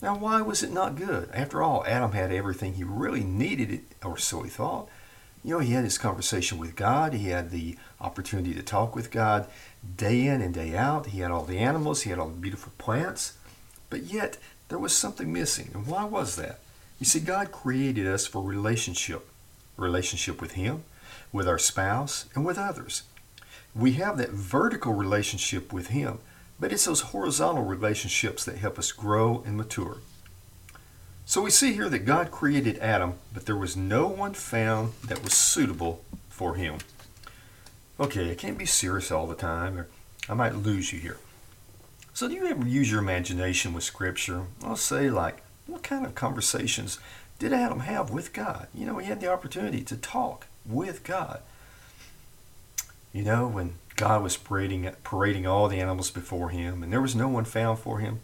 Now, 0.00 0.16
why 0.16 0.42
was 0.42 0.62
it 0.62 0.72
not 0.72 0.96
good? 0.96 1.28
After 1.32 1.62
all, 1.62 1.84
Adam 1.86 2.12
had 2.12 2.32
everything 2.32 2.74
he 2.74 2.84
really 2.84 3.24
needed, 3.24 3.82
or 4.04 4.16
so 4.16 4.42
he 4.42 4.50
thought. 4.50 4.88
You 5.42 5.54
know, 5.54 5.58
he 5.60 5.72
had 5.72 5.84
his 5.84 5.98
conversation 5.98 6.58
with 6.58 6.76
God, 6.76 7.12
he 7.12 7.28
had 7.28 7.50
the 7.50 7.76
opportunity 8.00 8.54
to 8.54 8.62
talk 8.62 8.94
with 8.94 9.10
God 9.10 9.46
day 9.96 10.26
in 10.26 10.40
and 10.40 10.52
day 10.52 10.76
out, 10.76 11.06
he 11.06 11.20
had 11.20 11.30
all 11.30 11.44
the 11.44 11.58
animals, 11.58 12.02
he 12.02 12.10
had 12.10 12.18
all 12.18 12.28
the 12.28 12.34
beautiful 12.34 12.72
plants, 12.78 13.34
but 13.90 14.04
yet 14.04 14.36
there 14.68 14.78
was 14.78 14.92
something 14.92 15.32
missing. 15.32 15.70
And 15.74 15.86
why 15.86 16.04
was 16.04 16.36
that? 16.36 16.58
You 16.98 17.06
see, 17.06 17.20
God 17.20 17.52
created 17.52 18.06
us 18.06 18.26
for 18.26 18.42
relationship 18.42 19.28
relationship 19.78 20.40
with 20.40 20.52
Him, 20.52 20.84
with 21.32 21.48
our 21.48 21.58
spouse, 21.58 22.26
and 22.34 22.44
with 22.44 22.58
others. 22.58 23.04
We 23.74 23.92
have 23.94 24.18
that 24.18 24.30
vertical 24.30 24.92
relationship 24.92 25.72
with 25.72 25.88
Him, 25.88 26.18
but 26.60 26.72
it's 26.72 26.84
those 26.84 27.00
horizontal 27.00 27.64
relationships 27.64 28.44
that 28.44 28.58
help 28.58 28.78
us 28.78 28.92
grow 28.92 29.42
and 29.46 29.56
mature. 29.56 29.98
So 31.24 31.42
we 31.42 31.50
see 31.50 31.74
here 31.74 31.88
that 31.90 32.06
God 32.06 32.30
created 32.30 32.78
Adam, 32.78 33.14
but 33.34 33.46
there 33.46 33.56
was 33.56 33.76
no 33.76 34.08
one 34.08 34.34
found 34.34 34.94
that 35.04 35.22
was 35.22 35.34
suitable 35.34 36.02
for 36.30 36.54
him. 36.54 36.78
Okay, 38.00 38.30
I 38.30 38.34
can't 38.34 38.56
be 38.56 38.64
serious 38.64 39.10
all 39.10 39.26
the 39.26 39.34
time, 39.34 39.76
or 39.78 39.88
I 40.28 40.34
might 40.34 40.54
lose 40.54 40.92
you 40.92 41.00
here. 41.00 41.18
So, 42.14 42.28
do 42.28 42.34
you 42.34 42.46
ever 42.46 42.66
use 42.66 42.90
your 42.90 43.00
imagination 43.00 43.72
with 43.72 43.84
Scripture? 43.84 44.44
I'll 44.64 44.76
say, 44.76 45.10
like, 45.10 45.42
what 45.66 45.82
kind 45.82 46.06
of 46.06 46.14
conversations 46.14 46.98
did 47.38 47.52
Adam 47.52 47.80
have 47.80 48.10
with 48.10 48.32
God? 48.32 48.68
You 48.74 48.86
know, 48.86 48.98
he 48.98 49.06
had 49.06 49.20
the 49.20 49.30
opportunity 49.30 49.82
to 49.82 49.96
talk 49.96 50.46
with 50.64 51.04
God. 51.04 51.42
You 53.12 53.22
know, 53.22 53.46
when 53.48 53.74
God 53.98 54.22
was 54.22 54.36
parading, 54.36 54.88
parading 55.02 55.44
all 55.44 55.66
the 55.66 55.80
animals 55.80 56.12
before 56.12 56.50
him 56.50 56.84
and 56.84 56.92
there 56.92 57.00
was 57.00 57.16
no 57.16 57.26
one 57.26 57.44
found 57.44 57.80
for 57.80 57.98
him, 57.98 58.20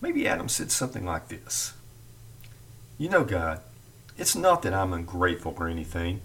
maybe 0.00 0.26
Adam 0.26 0.48
said 0.48 0.72
something 0.72 1.04
like 1.04 1.28
this 1.28 1.74
You 2.96 3.10
know, 3.10 3.22
God, 3.22 3.60
it's 4.16 4.34
not 4.34 4.62
that 4.62 4.72
I'm 4.72 4.94
ungrateful 4.94 5.54
or 5.58 5.68
anything. 5.68 6.22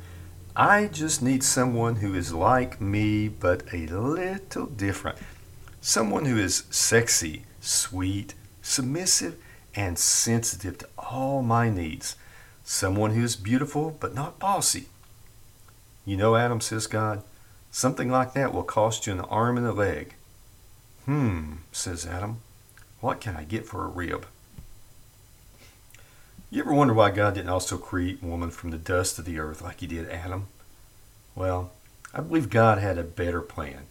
I 0.55 0.88
just 0.88 1.21
need 1.21 1.43
someone 1.43 1.97
who 1.97 2.15
is 2.15 2.33
like 2.33 2.79
me 2.79 3.27
but 3.27 3.63
a 3.74 3.88
little 3.88 4.67
different. 4.67 5.17
Someone 5.81 6.24
who 6.24 6.38
is 6.38 6.63
sexy, 6.69 7.43
sweet, 7.59 8.35
submissive, 8.62 9.35
and 9.75 10.00
sensitive 10.00 10.77
to 10.77 10.88
all 10.97 11.41
my 11.41 11.69
needs. 11.69 12.15
Someone 12.63 13.12
who 13.12 13.24
is 13.24 13.35
beautiful 13.35 13.97
but 14.00 14.15
not 14.15 14.39
bossy. 14.39 14.85
You 16.05 16.15
know, 16.15 16.38
Adam, 16.38 16.62
says 16.62 16.88
God, 16.88 17.21
something 17.75 18.10
like 18.10 18.32
that 18.32 18.53
will 18.53 18.63
cost 18.63 19.05
you 19.05 19.12
an 19.12 19.20
arm 19.20 19.58
and 19.58 19.67
a 19.67 19.74
leg. 19.74 20.13
Hmm, 21.03 21.55
says 21.74 22.08
Adam, 22.08 22.38
what 23.01 23.20
can 23.20 23.36
I 23.36 23.44
get 23.44 23.65
for 23.65 23.84
a 23.84 23.89
rib? 23.89 24.25
You 26.50 26.62
ever 26.62 26.74
wonder 26.74 26.94
why 26.94 27.12
God 27.12 27.34
didn't 27.34 27.50
also 27.50 27.77
create 27.77 28.24
woman 28.24 28.50
from 28.50 28.72
the 28.72 28.77
dust 28.77 29.20
of 29.20 29.25
the 29.25 29.39
earth 29.39 29.62
like 29.62 29.82
he 29.82 29.88
did 29.88 30.10
Adam? 30.10 30.48
Well, 31.36 31.72
I 32.13 32.22
believe 32.22 32.50
God 32.50 32.77
had 32.77 32.98
a 32.98 33.03
better 33.03 33.41
plan. 33.41 33.88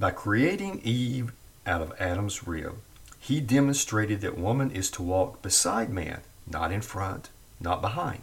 By 0.00 0.10
creating 0.10 0.80
Eve 0.82 1.30
out 1.68 1.82
of 1.82 1.94
Adam's 2.00 2.48
rib, 2.48 2.78
he 3.20 3.40
demonstrated 3.40 4.22
that 4.22 4.36
woman 4.36 4.72
is 4.72 4.90
to 4.92 5.04
walk 5.04 5.40
beside 5.40 5.88
man, 5.88 6.22
not 6.48 6.72
in 6.72 6.80
front, 6.80 7.28
not 7.60 7.80
behind. 7.80 8.22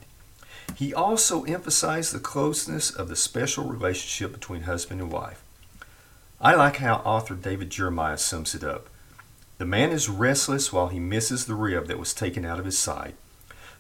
He 0.76 0.94
also 0.94 1.44
emphasized 1.44 2.14
the 2.14 2.20
closeness 2.20 2.92
of 2.92 3.10
the 3.10 3.16
special 3.16 3.66
relationship 3.66 4.32
between 4.32 4.62
husband 4.62 5.02
and 5.02 5.12
wife. 5.12 5.44
I 6.40 6.54
like 6.54 6.78
how 6.78 6.98
author 6.98 7.34
David 7.34 7.72
Jeremiah 7.72 8.18
sums 8.18 8.54
it 8.54 8.64
up. 8.64 8.90
The 9.58 9.66
man 9.66 9.92
is 9.92 10.08
restless 10.08 10.72
while 10.72 10.90
he 10.90 11.00
misses 11.00 11.46
the 11.46 11.56
rib 11.56 11.88
that 11.88 11.98
was 11.98 12.14
taken 12.14 12.46
out 12.46 12.60
of 12.60 12.66
his 12.66 12.78
side. 12.78 13.16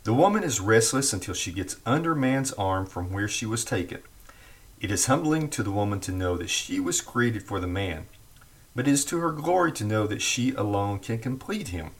The 0.05 0.13
woman 0.13 0.43
is 0.43 0.59
restless 0.59 1.13
until 1.13 1.35
she 1.35 1.51
gets 1.51 1.75
under 1.85 2.15
man's 2.15 2.53
arm 2.53 2.85
from 2.87 3.11
where 3.11 3.27
she 3.27 3.45
was 3.45 3.63
taken. 3.63 4.01
It 4.79 4.89
is 4.89 5.05
humbling 5.05 5.49
to 5.49 5.63
the 5.63 5.71
woman 5.71 5.99
to 6.01 6.11
know 6.11 6.37
that 6.37 6.49
she 6.49 6.79
was 6.79 7.01
created 7.01 7.43
for 7.43 7.59
the 7.59 7.67
man, 7.67 8.05
but 8.75 8.87
it 8.87 8.91
is 8.91 9.05
to 9.05 9.17
her 9.19 9.31
glory 9.31 9.71
to 9.73 9.83
know 9.83 10.07
that 10.07 10.21
she 10.21 10.53
alone 10.53 10.99
can 10.99 11.19
complete 11.19 11.69
him. 11.69 11.91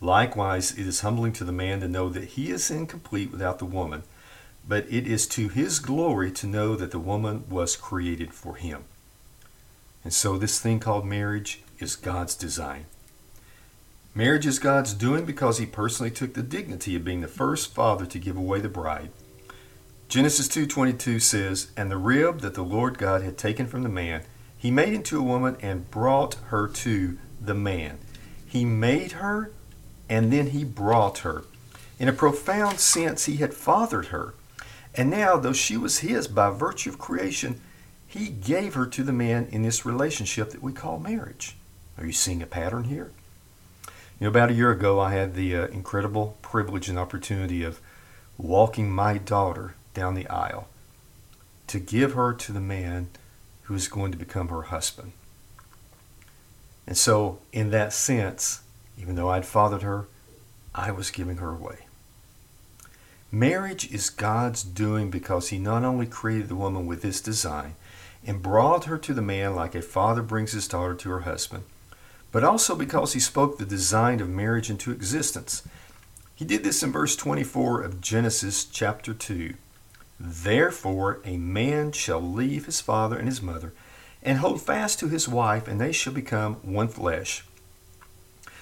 Likewise, 0.00 0.72
it 0.72 0.86
is 0.86 1.00
humbling 1.00 1.32
to 1.34 1.44
the 1.44 1.52
man 1.52 1.80
to 1.80 1.88
know 1.88 2.08
that 2.08 2.30
he 2.30 2.50
is 2.50 2.70
incomplete 2.70 3.30
without 3.30 3.58
the 3.58 3.64
woman, 3.64 4.02
but 4.66 4.86
it 4.90 5.06
is 5.06 5.26
to 5.28 5.48
his 5.48 5.78
glory 5.78 6.30
to 6.32 6.46
know 6.46 6.76
that 6.76 6.90
the 6.90 6.98
woman 6.98 7.44
was 7.48 7.76
created 7.76 8.32
for 8.32 8.56
him. 8.56 8.84
And 10.02 10.12
so, 10.12 10.36
this 10.36 10.60
thing 10.60 10.80
called 10.80 11.06
marriage 11.06 11.62
is 11.78 11.96
God's 11.96 12.34
design. 12.34 12.86
Marriage 14.14 14.46
is 14.46 14.58
God's 14.58 14.94
doing 14.94 15.24
because 15.24 15.58
he 15.58 15.66
personally 15.66 16.10
took 16.10 16.34
the 16.34 16.42
dignity 16.42 16.94
of 16.94 17.04
being 17.04 17.20
the 17.20 17.28
first 17.28 17.74
father 17.74 18.06
to 18.06 18.18
give 18.18 18.36
away 18.36 18.60
the 18.60 18.68
bride. 18.68 19.10
Genesis 20.08 20.46
2:22 20.46 21.18
says, 21.18 21.68
"And 21.76 21.90
the 21.90 21.96
rib 21.96 22.40
that 22.40 22.54
the 22.54 22.62
Lord 22.62 22.98
God 22.98 23.22
had 23.22 23.36
taken 23.36 23.66
from 23.66 23.82
the 23.82 23.88
man, 23.88 24.22
he 24.56 24.70
made 24.70 24.94
into 24.94 25.18
a 25.18 25.22
woman 25.22 25.56
and 25.60 25.90
brought 25.90 26.36
her 26.46 26.68
to 26.68 27.18
the 27.40 27.54
man. 27.54 27.98
He 28.46 28.64
made 28.64 29.12
her 29.12 29.50
and 30.08 30.32
then 30.32 30.48
he 30.48 30.64
brought 30.64 31.18
her. 31.18 31.44
In 31.98 32.08
a 32.08 32.12
profound 32.12 32.80
sense, 32.80 33.24
he 33.24 33.36
had 33.36 33.54
fathered 33.54 34.06
her. 34.06 34.34
And 34.94 35.10
now, 35.10 35.36
though 35.36 35.52
she 35.52 35.76
was 35.76 35.98
his 35.98 36.28
by 36.28 36.50
virtue 36.50 36.90
of 36.90 36.98
creation, 36.98 37.60
he 38.06 38.28
gave 38.28 38.74
her 38.74 38.86
to 38.86 39.02
the 39.02 39.12
man 39.12 39.48
in 39.50 39.62
this 39.62 39.84
relationship 39.84 40.50
that 40.50 40.62
we 40.62 40.72
call 40.72 40.98
marriage. 40.98 41.56
Are 41.98 42.06
you 42.06 42.12
seeing 42.12 42.42
a 42.42 42.46
pattern 42.46 42.84
here? 42.84 43.10
You 44.20 44.26
know, 44.26 44.28
about 44.28 44.50
a 44.50 44.54
year 44.54 44.70
ago, 44.70 45.00
I 45.00 45.12
had 45.12 45.34
the 45.34 45.56
uh, 45.56 45.66
incredible 45.68 46.36
privilege 46.42 46.88
and 46.88 46.98
opportunity 46.98 47.64
of 47.64 47.80
walking 48.38 48.90
my 48.90 49.18
daughter 49.18 49.74
down 49.94 50.14
the 50.14 50.28
aisle 50.28 50.68
to 51.66 51.78
give 51.78 52.14
her 52.14 52.32
to 52.32 52.52
the 52.52 52.60
man 52.60 53.08
who 53.62 53.74
is 53.74 53.88
going 53.88 54.12
to 54.12 54.18
become 54.18 54.48
her 54.48 54.62
husband. 54.62 55.12
And 56.86 56.96
so, 56.96 57.38
in 57.52 57.70
that 57.70 57.92
sense, 57.92 58.60
even 58.98 59.14
though 59.14 59.30
I'd 59.30 59.46
fathered 59.46 59.82
her, 59.82 60.06
I 60.74 60.90
was 60.90 61.10
giving 61.10 61.38
her 61.38 61.50
away. 61.50 61.86
Marriage 63.30 63.90
is 63.90 64.10
God's 64.10 64.62
doing 64.62 65.10
because 65.10 65.48
He 65.48 65.58
not 65.58 65.84
only 65.84 66.06
created 66.06 66.48
the 66.48 66.54
woman 66.54 66.86
with 66.86 67.02
this 67.02 67.20
design 67.20 67.74
and 68.26 68.42
brought 68.42 68.84
her 68.84 68.96
to 68.98 69.12
the 69.12 69.22
man 69.22 69.54
like 69.54 69.74
a 69.74 69.82
father 69.82 70.22
brings 70.22 70.52
his 70.52 70.68
daughter 70.68 70.94
to 70.94 71.10
her 71.10 71.20
husband, 71.20 71.64
but 72.32 72.44
also 72.44 72.74
because 72.74 73.12
He 73.12 73.20
spoke 73.20 73.58
the 73.58 73.66
design 73.66 74.20
of 74.20 74.28
marriage 74.28 74.70
into 74.70 74.92
existence. 74.92 75.62
He 76.34 76.44
did 76.44 76.64
this 76.64 76.82
in 76.82 76.92
verse 76.92 77.16
24 77.16 77.82
of 77.82 78.00
Genesis 78.00 78.64
chapter 78.64 79.14
2. 79.14 79.54
Therefore, 80.18 81.20
a 81.24 81.36
man 81.36 81.92
shall 81.92 82.20
leave 82.20 82.66
his 82.66 82.80
father 82.80 83.16
and 83.16 83.28
his 83.28 83.42
mother, 83.42 83.72
and 84.22 84.38
hold 84.38 84.62
fast 84.62 84.98
to 85.00 85.08
his 85.08 85.28
wife, 85.28 85.68
and 85.68 85.80
they 85.80 85.92
shall 85.92 86.12
become 86.12 86.54
one 86.62 86.88
flesh. 86.88 87.44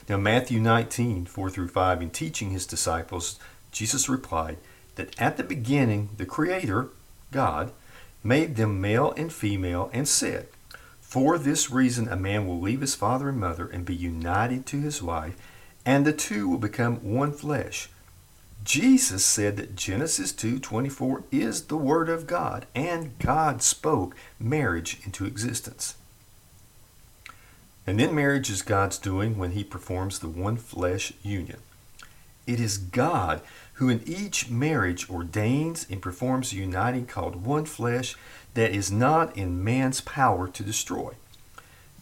Now, 0.09 0.17
Matthew 0.17 0.61
19, 0.61 1.27
4 1.27 1.51
through 1.51 1.69
5, 1.69 2.03
in 2.03 2.11
teaching 2.11 2.51
his 2.51 2.67
disciples, 2.67 3.39
Jesus 3.71 4.09
replied 4.09 4.59
that 4.97 5.19
at 5.21 5.37
the 5.37 5.45
beginning, 5.45 6.11
the 6.17 6.27
Creator, 6.27 6.89
God, 7.31 7.73
made 8.25 8.57
them 8.57 8.81
male 8.81 9.13
and 9.17 9.33
female, 9.33 9.91
and 9.93 10.07
said, 10.07 10.49
For 11.01 11.39
this 11.39 11.71
reason, 11.71 12.09
a 12.09 12.17
man 12.17 12.47
will 12.47 12.61
leave 12.61 12.81
his 12.81 12.95
father 12.95 13.29
and 13.29 13.39
mother 13.39 13.67
and 13.67 13.85
be 13.85 13.95
united 13.95 14.67
to 14.67 14.81
his 14.81 15.03
wife, 15.03 15.37
and 15.87 16.05
the 16.05 16.13
two 16.13 16.49
will 16.49 16.59
become 16.59 16.97
one 16.97 17.33
flesh. 17.33 17.89
Jesus 18.65 19.25
said 19.25 19.57
that 19.57 19.75
Genesis 19.75 20.33
2:24 20.33 21.25
is 21.33 21.63
the 21.63 21.77
word 21.77 22.09
of 22.09 22.29
God 22.29 22.67
and 22.77 23.19
God 23.19 23.61
spoke 23.61 24.15
marriage 24.39 25.01
into 25.05 25.25
existence. 25.25 25.97
And 27.87 27.99
then 27.99 28.15
marriage 28.15 28.51
is 28.51 28.63
God's 28.63 28.99
doing 28.99 29.39
when 29.39 29.53
he 29.53 29.65
performs 29.65 30.19
the 30.19 30.29
one 30.29 30.57
flesh 30.57 31.13
union. 31.23 31.59
It 32.47 32.61
is 32.61 32.79
God 32.79 33.41
who 33.75 33.89
in 33.89 34.03
each 34.07 34.51
marriage 34.51 35.09
ordains 35.11 35.87
and 35.91 36.03
performs 36.03 36.53
a 36.53 36.57
uniting 36.57 37.07
called 37.07 37.45
one 37.45 37.65
flesh 37.65 38.17
that 38.55 38.73
is 38.73 38.93
not 38.93 39.37
in 39.37 39.65
man's 39.65 40.01
power 40.01 40.47
to 40.49 40.63
destroy. 40.63 41.15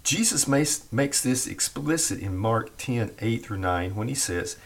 Jesus 0.02 0.48
makes 0.48 1.20
this 1.20 1.46
explicit 1.46 2.20
in 2.20 2.36
Mark 2.36 2.76
10 2.78 3.12
8 3.18 3.44
through 3.44 3.58
9 3.58 3.94
when 3.94 4.08
he 4.08 4.14
says, 4.14 4.56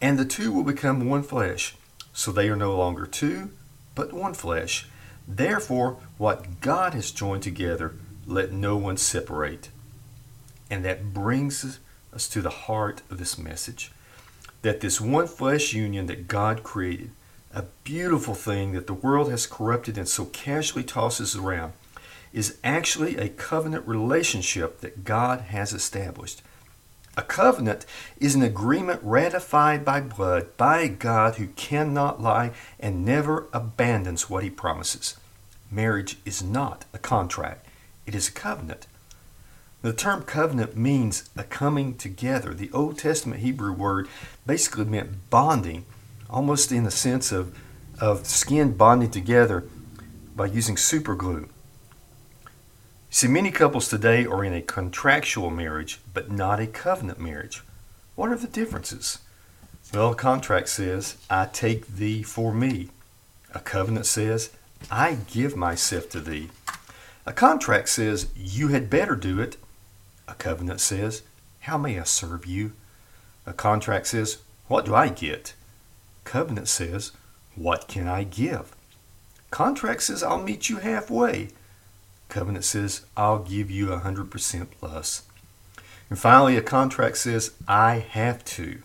and 0.00 0.18
the 0.18 0.24
two 0.24 0.52
will 0.52 0.64
become 0.64 1.08
one 1.08 1.22
flesh. 1.22 1.76
So 2.12 2.30
they 2.30 2.48
are 2.48 2.56
no 2.56 2.76
longer 2.76 3.06
two, 3.06 3.50
but 3.94 4.12
one 4.12 4.34
flesh. 4.34 4.86
Therefore, 5.26 5.98
what 6.18 6.60
God 6.60 6.94
has 6.94 7.10
joined 7.10 7.42
together, 7.42 7.94
let 8.26 8.52
no 8.52 8.76
one 8.76 8.96
separate. 8.96 9.70
And 10.70 10.84
that 10.84 11.12
brings 11.12 11.78
us 12.12 12.28
to 12.28 12.40
the 12.40 12.50
heart 12.50 13.02
of 13.10 13.18
this 13.18 13.38
message 13.38 13.92
that 14.64 14.80
this 14.80 14.98
one 14.98 15.26
flesh 15.26 15.74
union 15.74 16.06
that 16.06 16.26
God 16.26 16.62
created, 16.62 17.10
a 17.52 17.64
beautiful 17.84 18.34
thing 18.34 18.72
that 18.72 18.86
the 18.86 18.94
world 18.94 19.30
has 19.30 19.46
corrupted 19.46 19.98
and 19.98 20.08
so 20.08 20.24
casually 20.24 20.82
tosses 20.82 21.36
around, 21.36 21.74
is 22.32 22.56
actually 22.64 23.18
a 23.18 23.28
covenant 23.28 23.86
relationship 23.86 24.80
that 24.80 25.04
God 25.04 25.42
has 25.42 25.74
established. 25.74 26.40
A 27.16 27.22
covenant 27.22 27.84
is 28.18 28.34
an 28.34 28.42
agreement 28.42 29.00
ratified 29.02 29.84
by 29.84 30.00
blood 30.00 30.56
by 30.56 30.80
a 30.80 30.88
God 30.88 31.36
who 31.36 31.48
cannot 31.48 32.22
lie 32.22 32.50
and 32.80 33.04
never 33.04 33.46
abandons 33.52 34.30
what 34.30 34.42
he 34.42 34.50
promises. 34.50 35.16
Marriage 35.70 36.16
is 36.24 36.42
not 36.42 36.86
a 36.94 36.98
contract, 36.98 37.66
it 38.06 38.14
is 38.14 38.28
a 38.28 38.32
covenant. 38.32 38.86
The 39.84 39.92
term 39.92 40.22
covenant 40.22 40.78
means 40.78 41.28
a 41.36 41.44
coming 41.44 41.94
together. 41.98 42.54
The 42.54 42.70
Old 42.72 42.96
Testament 42.96 43.42
Hebrew 43.42 43.70
word 43.70 44.08
basically 44.46 44.86
meant 44.86 45.28
bonding, 45.28 45.84
almost 46.30 46.72
in 46.72 46.84
the 46.84 46.90
sense 46.90 47.30
of, 47.32 47.54
of 48.00 48.26
skin 48.26 48.78
bonding 48.78 49.10
together 49.10 49.64
by 50.34 50.46
using 50.46 50.78
super 50.78 51.14
glue. 51.14 51.50
See, 53.10 53.28
many 53.28 53.50
couples 53.50 53.86
today 53.86 54.24
are 54.24 54.42
in 54.42 54.54
a 54.54 54.62
contractual 54.62 55.50
marriage, 55.50 56.00
but 56.14 56.30
not 56.30 56.60
a 56.60 56.66
covenant 56.66 57.20
marriage. 57.20 57.62
What 58.14 58.30
are 58.30 58.38
the 58.38 58.48
differences? 58.48 59.18
Well, 59.92 60.12
a 60.12 60.16
contract 60.16 60.70
says, 60.70 61.18
I 61.28 61.44
take 61.44 61.88
thee 61.88 62.22
for 62.22 62.54
me. 62.54 62.88
A 63.54 63.60
covenant 63.60 64.06
says, 64.06 64.50
I 64.90 65.18
give 65.30 65.56
myself 65.56 66.08
to 66.08 66.20
thee. 66.20 66.48
A 67.26 67.34
contract 67.34 67.90
says, 67.90 68.28
You 68.34 68.68
had 68.68 68.88
better 68.88 69.14
do 69.14 69.38
it. 69.40 69.58
A 70.26 70.34
covenant 70.34 70.80
says, 70.80 71.22
How 71.60 71.78
may 71.78 71.98
I 71.98 72.04
serve 72.04 72.46
you? 72.46 72.72
A 73.46 73.52
contract 73.52 74.06
says, 74.08 74.38
What 74.68 74.84
do 74.86 74.94
I 74.94 75.08
get? 75.08 75.54
Covenant 76.24 76.68
says, 76.68 77.12
What 77.54 77.88
can 77.88 78.08
I 78.08 78.24
give? 78.24 78.74
Contract 79.50 80.02
says, 80.02 80.22
I'll 80.22 80.42
meet 80.42 80.68
you 80.68 80.78
halfway. 80.78 81.50
Covenant 82.28 82.64
says, 82.64 83.02
I'll 83.16 83.38
give 83.38 83.70
you 83.70 83.92
a 83.92 84.00
100% 84.00 84.66
plus. 84.80 85.22
And 86.10 86.18
finally, 86.18 86.56
a 86.56 86.62
contract 86.62 87.18
says, 87.18 87.52
I 87.68 87.96
have 87.96 88.44
to. 88.46 88.82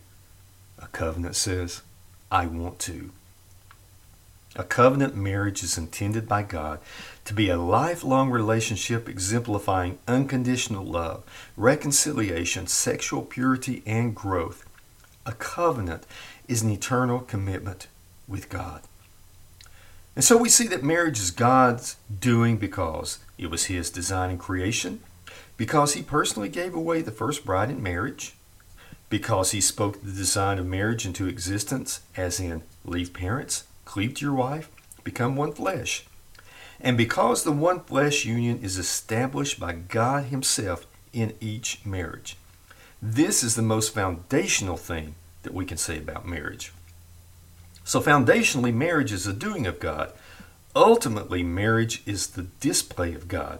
A 0.77 0.87
covenant 0.87 1.35
says, 1.35 1.81
I 2.31 2.45
want 2.45 2.79
to. 2.79 3.11
A 4.59 4.65
covenant 4.65 5.15
marriage 5.15 5.63
is 5.63 5.77
intended 5.77 6.27
by 6.27 6.43
God 6.43 6.81
to 7.23 7.33
be 7.33 7.49
a 7.49 7.55
lifelong 7.55 8.29
relationship 8.29 9.07
exemplifying 9.07 9.99
unconditional 10.05 10.83
love, 10.83 11.23
reconciliation, 11.55 12.67
sexual 12.67 13.21
purity, 13.21 13.81
and 13.85 14.13
growth. 14.13 14.65
A 15.25 15.31
covenant 15.31 16.05
is 16.49 16.61
an 16.61 16.71
eternal 16.71 17.21
commitment 17.21 17.87
with 18.27 18.49
God. 18.49 18.81
And 20.13 20.25
so 20.25 20.35
we 20.35 20.49
see 20.49 20.67
that 20.67 20.83
marriage 20.83 21.21
is 21.21 21.31
God's 21.31 21.95
doing 22.19 22.57
because 22.57 23.19
it 23.37 23.49
was 23.49 23.67
His 23.67 23.89
design 23.89 24.29
and 24.29 24.39
creation, 24.39 24.99
because 25.55 25.93
He 25.93 26.03
personally 26.03 26.49
gave 26.49 26.75
away 26.75 27.01
the 27.01 27.11
first 27.11 27.45
bride 27.45 27.69
in 27.69 27.81
marriage, 27.81 28.35
because 29.09 29.51
He 29.51 29.61
spoke 29.61 30.01
the 30.01 30.11
design 30.11 30.59
of 30.59 30.65
marriage 30.65 31.05
into 31.05 31.27
existence, 31.27 32.01
as 32.17 32.41
in 32.41 32.63
leave 32.83 33.13
parents, 33.13 33.63
cleave 33.89 34.13
to 34.13 34.25
your 34.25 34.35
wife, 34.35 34.69
become 35.03 35.35
one 35.35 35.51
flesh. 35.51 36.05
And 36.79 36.95
because 36.95 37.43
the 37.43 37.51
one 37.51 37.79
flesh 37.79 38.23
union 38.23 38.59
is 38.61 38.77
established 38.77 39.59
by 39.59 39.73
God 39.73 40.25
Himself 40.25 40.85
in 41.11 41.33
each 41.41 41.83
marriage. 41.83 42.37
This 43.01 43.43
is 43.43 43.55
the 43.55 43.63
most 43.63 43.93
foundational 43.93 44.77
thing 44.77 45.15
that 45.41 45.55
we 45.55 45.65
can 45.65 45.77
say 45.77 45.97
about 45.97 46.27
marriage. 46.27 46.71
So, 47.83 47.99
foundationally, 47.99 48.71
marriage 48.71 49.11
is 49.11 49.25
a 49.25 49.33
doing 49.33 49.65
of 49.65 49.79
God. 49.79 50.13
Ultimately, 50.75 51.41
marriage 51.41 52.03
is 52.05 52.27
the 52.27 52.43
display 52.59 53.15
of 53.15 53.27
God. 53.27 53.59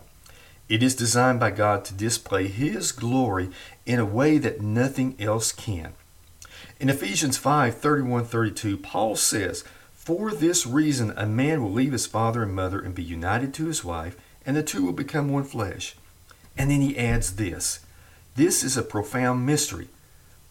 It 0.68 0.84
is 0.84 0.94
designed 0.94 1.40
by 1.40 1.50
God 1.50 1.84
to 1.86 1.94
display 1.96 2.48
His 2.48 2.92
glory 2.92 3.50
in 3.88 3.98
a 3.98 4.06
way 4.06 4.38
that 4.38 4.62
nothing 4.62 5.16
else 5.20 5.52
can. 5.52 5.94
In 6.80 6.90
Ephesians 6.90 7.38
5 7.38 7.76
31 7.76 8.26
32, 8.26 8.78
Paul 8.78 9.16
says, 9.16 9.64
For 10.10 10.32
this 10.32 10.66
reason, 10.66 11.14
a 11.16 11.28
man 11.28 11.62
will 11.62 11.72
leave 11.72 11.92
his 11.92 12.08
father 12.08 12.42
and 12.42 12.52
mother 12.52 12.80
and 12.80 12.96
be 12.96 13.04
united 13.04 13.54
to 13.54 13.68
his 13.68 13.84
wife, 13.84 14.18
and 14.44 14.58
the 14.58 14.64
two 14.64 14.84
will 14.84 14.92
become 14.92 15.30
one 15.30 15.44
flesh. 15.44 15.96
And 16.58 16.72
then 16.72 16.82
he 16.82 16.98
adds 16.98 17.36
this 17.36 17.86
this 18.36 18.64
is 18.64 18.76
a 18.76 18.82
profound 18.82 19.46
mystery, 19.46 19.88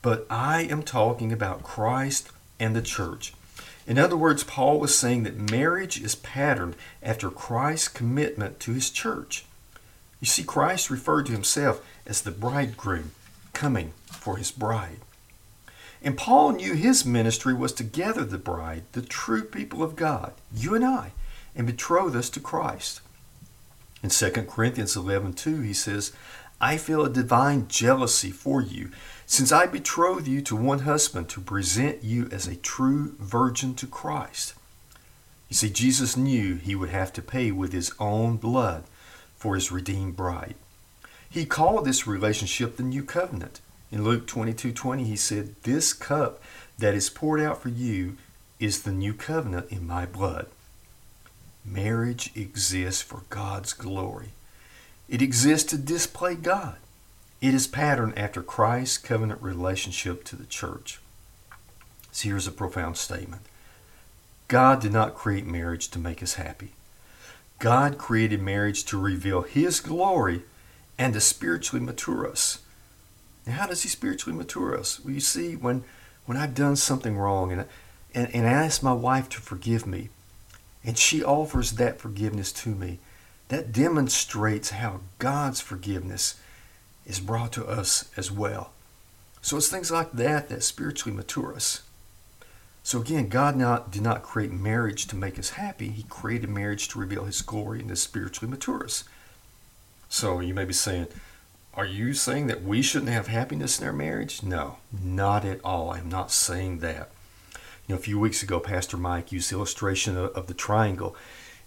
but 0.00 0.28
I 0.30 0.62
am 0.62 0.84
talking 0.84 1.32
about 1.32 1.64
Christ 1.64 2.30
and 2.60 2.76
the 2.76 2.80
church. 2.80 3.34
In 3.84 3.98
other 3.98 4.16
words, 4.16 4.44
Paul 4.44 4.78
was 4.78 4.96
saying 4.96 5.24
that 5.24 5.50
marriage 5.50 6.00
is 6.00 6.14
patterned 6.14 6.76
after 7.02 7.28
Christ's 7.28 7.88
commitment 7.88 8.60
to 8.60 8.74
his 8.74 8.90
church. 8.90 9.44
You 10.20 10.28
see, 10.28 10.44
Christ 10.44 10.88
referred 10.88 11.26
to 11.26 11.32
himself 11.32 11.84
as 12.06 12.22
the 12.22 12.30
bridegroom 12.30 13.10
coming 13.54 13.92
for 14.06 14.36
his 14.36 14.52
bride. 14.52 14.98
And 16.02 16.16
Paul 16.16 16.52
knew 16.52 16.74
his 16.74 17.04
ministry 17.04 17.54
was 17.54 17.72
to 17.74 17.84
gather 17.84 18.24
the 18.24 18.38
bride, 18.38 18.84
the 18.92 19.02
true 19.02 19.44
people 19.44 19.82
of 19.82 19.96
God, 19.96 20.32
you 20.54 20.74
and 20.74 20.84
I, 20.84 21.12
and 21.56 21.66
betroth 21.66 22.14
us 22.14 22.30
to 22.30 22.40
Christ. 22.40 23.00
In 24.02 24.10
2 24.10 24.30
Corinthians 24.48 24.94
11:2 24.94 25.64
he 25.64 25.74
says, 25.74 26.12
I 26.60 26.76
feel 26.76 27.04
a 27.04 27.10
divine 27.10 27.68
jealousy 27.68 28.30
for 28.30 28.60
you, 28.60 28.90
since 29.26 29.52
I 29.52 29.66
betroth 29.66 30.26
you 30.26 30.40
to 30.42 30.56
one 30.56 30.80
husband 30.80 31.28
to 31.30 31.40
present 31.40 32.02
you 32.02 32.28
as 32.32 32.46
a 32.46 32.56
true 32.56 33.14
virgin 33.20 33.74
to 33.76 33.86
Christ. 33.86 34.54
You 35.48 35.54
see, 35.54 35.70
Jesus 35.70 36.16
knew 36.16 36.56
he 36.56 36.74
would 36.74 36.90
have 36.90 37.12
to 37.14 37.22
pay 37.22 37.52
with 37.52 37.72
his 37.72 37.92
own 37.98 38.36
blood 38.36 38.84
for 39.36 39.54
his 39.54 39.70
redeemed 39.70 40.16
bride. 40.16 40.56
He 41.30 41.44
called 41.44 41.84
this 41.84 42.06
relationship 42.06 42.76
the 42.76 42.82
new 42.82 43.04
covenant. 43.04 43.60
In 43.90 44.04
Luke 44.04 44.26
22 44.26 44.72
20, 44.72 45.04
he 45.04 45.16
said, 45.16 45.54
This 45.62 45.92
cup 45.92 46.42
that 46.78 46.94
is 46.94 47.10
poured 47.10 47.40
out 47.40 47.62
for 47.62 47.70
you 47.70 48.16
is 48.60 48.82
the 48.82 48.92
new 48.92 49.14
covenant 49.14 49.70
in 49.70 49.86
my 49.86 50.04
blood. 50.04 50.46
Marriage 51.64 52.30
exists 52.36 53.02
for 53.02 53.22
God's 53.30 53.72
glory. 53.72 54.30
It 55.08 55.22
exists 55.22 55.70
to 55.70 55.78
display 55.78 56.34
God. 56.34 56.76
It 57.40 57.54
is 57.54 57.66
patterned 57.66 58.18
after 58.18 58.42
Christ's 58.42 58.98
covenant 58.98 59.40
relationship 59.42 60.24
to 60.24 60.36
the 60.36 60.46
church. 60.46 61.00
So 62.10 62.28
here's 62.28 62.46
a 62.46 62.52
profound 62.52 62.96
statement 62.96 63.42
God 64.48 64.80
did 64.80 64.92
not 64.92 65.14
create 65.14 65.46
marriage 65.46 65.88
to 65.88 65.98
make 65.98 66.22
us 66.22 66.34
happy. 66.34 66.72
God 67.58 67.98
created 67.98 68.40
marriage 68.40 68.84
to 68.84 68.98
reveal 68.98 69.42
His 69.42 69.80
glory 69.80 70.42
and 70.98 71.14
to 71.14 71.20
spiritually 71.20 71.84
mature 71.84 72.28
us. 72.28 72.58
Now, 73.48 73.54
how 73.54 73.66
does 73.66 73.82
He 73.82 73.88
spiritually 73.88 74.36
mature 74.36 74.78
us? 74.78 75.00
Well, 75.00 75.14
you 75.14 75.20
see, 75.20 75.56
when, 75.56 75.82
when 76.26 76.36
I've 76.36 76.54
done 76.54 76.76
something 76.76 77.16
wrong 77.16 77.50
and, 77.50 77.64
and, 78.14 78.34
and 78.34 78.46
I 78.46 78.50
ask 78.50 78.82
my 78.82 78.92
wife 78.92 79.30
to 79.30 79.40
forgive 79.40 79.86
me, 79.86 80.10
and 80.84 80.98
she 80.98 81.24
offers 81.24 81.72
that 81.72 81.98
forgiveness 81.98 82.52
to 82.52 82.68
me, 82.68 82.98
that 83.48 83.72
demonstrates 83.72 84.70
how 84.70 85.00
God's 85.18 85.62
forgiveness 85.62 86.38
is 87.06 87.20
brought 87.20 87.52
to 87.52 87.66
us 87.66 88.10
as 88.18 88.30
well. 88.30 88.72
So 89.40 89.56
it's 89.56 89.68
things 89.68 89.90
like 89.90 90.12
that 90.12 90.50
that 90.50 90.62
spiritually 90.62 91.16
mature 91.16 91.54
us. 91.54 91.80
So 92.82 93.00
again, 93.00 93.30
God 93.30 93.56
not, 93.56 93.90
did 93.90 94.02
not 94.02 94.22
create 94.22 94.52
marriage 94.52 95.06
to 95.06 95.16
make 95.16 95.38
us 95.38 95.50
happy. 95.50 95.88
He 95.88 96.02
created 96.02 96.50
marriage 96.50 96.88
to 96.88 96.98
reveal 96.98 97.24
His 97.24 97.40
glory 97.40 97.80
and 97.80 97.88
to 97.88 97.96
spiritually 97.96 98.50
mature 98.50 98.84
us. 98.84 99.04
So 100.10 100.40
you 100.40 100.52
may 100.52 100.66
be 100.66 100.74
saying, 100.74 101.06
are 101.78 101.86
you 101.86 102.12
saying 102.12 102.48
that 102.48 102.64
we 102.64 102.82
shouldn't 102.82 103.12
have 103.12 103.28
happiness 103.28 103.80
in 103.80 103.86
our 103.86 103.92
marriage? 103.92 104.42
No, 104.42 104.78
not 104.92 105.44
at 105.44 105.60
all. 105.62 105.92
I'm 105.92 106.08
not 106.08 106.32
saying 106.32 106.80
that. 106.80 107.10
You 107.86 107.94
know, 107.94 108.00
a 108.00 108.02
few 108.02 108.18
weeks 108.18 108.42
ago, 108.42 108.58
Pastor 108.58 108.96
Mike 108.96 109.30
used 109.30 109.52
the 109.52 109.54
illustration 109.54 110.16
of, 110.16 110.32
of 110.32 110.48
the 110.48 110.54
triangle 110.54 111.14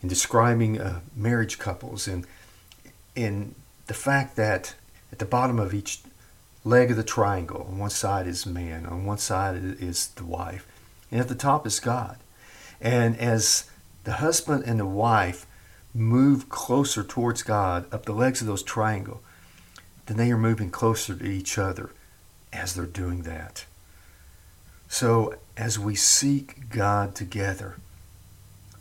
in 0.02 0.10
describing 0.10 0.82
uh, 0.82 1.00
marriage 1.16 1.58
couples 1.58 2.08
and 2.10 2.28
and 3.16 3.56
the 3.88 3.94
fact 3.94 4.36
that 4.36 4.76
at 5.14 5.20
the 5.20 5.26
bottom 5.26 5.60
of 5.60 5.74
each 5.74 6.02
leg 6.66 6.92
of 6.92 6.98
the 6.98 7.04
triangle, 7.04 7.66
on 7.70 7.78
one 7.78 7.90
side 7.90 8.28
is 8.28 8.46
man, 8.46 8.86
on 8.86 9.06
one 9.06 9.18
side 9.18 9.56
is 9.80 10.08
the 10.10 10.26
wife, 10.26 10.68
and 11.10 11.22
at 11.22 11.30
the 11.30 11.36
top 11.36 11.66
is 11.66 11.80
God. 11.80 12.18
And 12.82 13.18
as 13.18 13.70
the 14.04 14.14
husband 14.14 14.64
and 14.66 14.80
the 14.80 14.86
wife 14.86 15.46
move 15.94 16.50
closer 16.50 17.04
towards 17.04 17.44
God 17.44 17.86
up 17.94 18.06
the 18.06 18.14
legs 18.14 18.42
of 18.42 18.48
those 18.48 18.64
triangle, 18.64 19.22
then 20.06 20.18
they 20.18 20.32
are 20.32 20.38
moving 20.38 20.70
closer 20.70 21.16
to 21.16 21.26
each 21.26 21.58
other 21.58 21.92
as 22.52 22.74
they're 22.74 22.86
doing 22.86 23.24
that. 23.24 23.66
So 24.88 25.36
as 25.56 25.80
we 25.80 25.96
seek 25.96 26.70
God 26.70 27.16
together, 27.16 27.78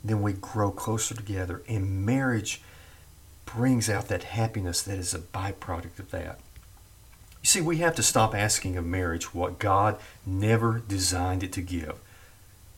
then 0.03 0.23
we 0.23 0.33
grow 0.33 0.71
closer 0.71 1.15
together. 1.15 1.63
And 1.69 2.05
marriage 2.05 2.63
brings 3.45 3.89
out 3.89 4.09
that 4.09 4.25
happiness 4.25 4.83
that 4.83 4.99
is 4.99 5.15
a 5.15 5.19
byproduct 5.19 5.99
of 5.99 6.11
that. 6.11 6.41
You 7.43 7.47
see, 7.47 7.61
we 7.61 7.79
have 7.79 7.95
to 7.97 8.03
stop 8.03 8.35
asking 8.35 8.77
of 8.77 8.85
marriage 8.85 9.35
what 9.35 9.59
God 9.59 9.99
never 10.27 10.83
designed 10.87 11.43
it 11.43 11.53
to 11.53 11.63
give 11.63 11.95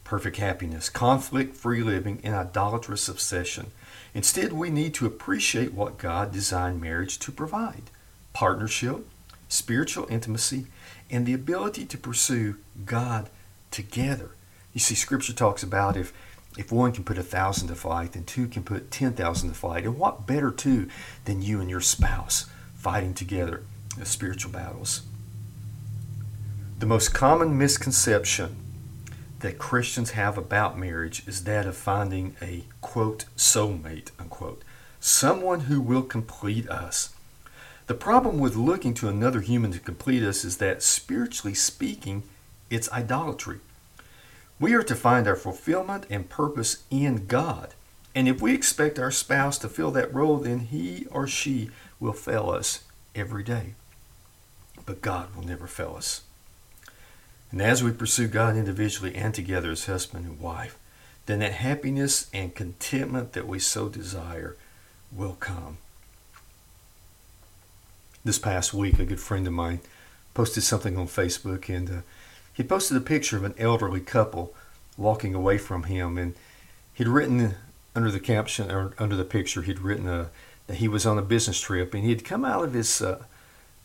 perfect 0.04 0.36
happiness, 0.36 0.90
conflict 0.90 1.56
free 1.56 1.82
living, 1.82 2.20
and 2.22 2.34
idolatrous 2.34 3.08
obsession. 3.08 3.68
Instead, 4.12 4.52
we 4.52 4.68
need 4.68 4.92
to 4.92 5.06
appreciate 5.06 5.72
what 5.72 5.96
God 5.96 6.32
designed 6.32 6.82
marriage 6.82 7.18
to 7.20 7.32
provide 7.32 7.84
partnership, 8.32 9.06
spiritual 9.48 10.06
intimacy, 10.10 10.66
and 11.10 11.26
the 11.26 11.34
ability 11.34 11.84
to 11.86 11.98
pursue 11.98 12.56
God 12.84 13.28
together. 13.70 14.30
You 14.72 14.80
see, 14.80 14.94
Scripture 14.94 15.32
talks 15.32 15.62
about 15.62 15.96
if 15.96 16.12
if 16.58 16.70
one 16.70 16.92
can 16.92 17.04
put 17.04 17.16
a 17.16 17.22
thousand 17.22 17.68
to 17.68 17.74
flight, 17.74 18.12
then 18.12 18.24
two 18.24 18.46
can 18.46 18.62
put 18.62 18.90
ten 18.90 19.12
thousand 19.12 19.48
to 19.48 19.54
flight. 19.54 19.84
And 19.84 19.98
what 19.98 20.26
better 20.26 20.50
two 20.50 20.88
than 21.24 21.42
you 21.42 21.60
and 21.60 21.70
your 21.70 21.80
spouse 21.80 22.46
fighting 22.74 23.14
together 23.14 23.62
in 23.96 24.04
spiritual 24.04 24.52
battles? 24.52 25.02
The 26.78 26.86
most 26.86 27.14
common 27.14 27.56
misconception 27.56 28.56
that 29.40 29.58
Christians 29.58 30.12
have 30.12 30.38
about 30.38 30.78
marriage 30.78 31.26
is 31.26 31.44
that 31.44 31.66
of 31.66 31.76
finding 31.76 32.36
a 32.40 32.64
quote 32.80 33.24
soulmate 33.36 34.10
unquote, 34.18 34.62
someone 35.00 35.60
who 35.60 35.80
will 35.80 36.02
complete 36.02 36.68
us. 36.68 37.14
The 37.86 37.94
problem 37.94 38.38
with 38.38 38.56
looking 38.56 38.94
to 38.94 39.08
another 39.08 39.40
human 39.40 39.72
to 39.72 39.80
complete 39.80 40.22
us 40.22 40.44
is 40.44 40.58
that 40.58 40.82
spiritually 40.82 41.54
speaking, 41.54 42.22
it's 42.70 42.90
idolatry. 42.92 43.58
We 44.60 44.74
are 44.74 44.84
to 44.84 44.94
find 44.94 45.26
our 45.26 45.36
fulfillment 45.36 46.06
and 46.08 46.28
purpose 46.28 46.84
in 46.90 47.26
God. 47.26 47.74
And 48.14 48.28
if 48.28 48.40
we 48.40 48.54
expect 48.54 48.98
our 48.98 49.10
spouse 49.10 49.58
to 49.58 49.68
fill 49.68 49.90
that 49.92 50.14
role, 50.14 50.38
then 50.38 50.60
he 50.60 51.06
or 51.10 51.26
she 51.26 51.70
will 51.98 52.12
fail 52.12 52.50
us 52.50 52.84
every 53.14 53.42
day. 53.42 53.74
But 54.86 55.02
God 55.02 55.34
will 55.34 55.44
never 55.44 55.66
fail 55.66 55.94
us. 55.96 56.22
And 57.50 57.60
as 57.60 57.82
we 57.82 57.90
pursue 57.90 58.28
God 58.28 58.56
individually 58.56 59.14
and 59.14 59.34
together 59.34 59.70
as 59.70 59.86
husband 59.86 60.26
and 60.26 60.40
wife, 60.40 60.78
then 61.26 61.40
that 61.40 61.52
happiness 61.52 62.30
and 62.32 62.54
contentment 62.54 63.32
that 63.32 63.46
we 63.46 63.58
so 63.58 63.88
desire 63.88 64.56
will 65.10 65.36
come. 65.38 65.78
This 68.24 68.38
past 68.38 68.72
week, 68.72 69.00
a 69.00 69.04
good 69.04 69.18
friend 69.18 69.48
of 69.48 69.52
mine 69.52 69.80
posted 70.32 70.62
something 70.62 70.96
on 70.96 71.08
Facebook, 71.08 71.68
and 71.68 71.90
uh, 71.90 72.00
he 72.52 72.62
posted 72.62 72.96
a 72.96 73.00
picture 73.00 73.36
of 73.36 73.42
an 73.42 73.54
elderly 73.58 73.98
couple 73.98 74.54
walking 74.96 75.34
away 75.34 75.58
from 75.58 75.84
him, 75.84 76.16
and 76.16 76.34
he'd 76.94 77.08
written 77.08 77.56
under 77.96 78.12
the 78.12 78.20
caption 78.20 78.70
or 78.70 78.94
under 78.96 79.16
the 79.16 79.24
picture, 79.24 79.62
he'd 79.62 79.80
written 79.80 80.06
uh, 80.06 80.28
that 80.68 80.76
he 80.76 80.86
was 80.86 81.04
on 81.04 81.18
a 81.18 81.22
business 81.22 81.60
trip, 81.60 81.94
and 81.94 82.04
he'd 82.04 82.24
come 82.24 82.44
out 82.44 82.62
of 82.62 82.74
his 82.74 83.02
uh, 83.02 83.24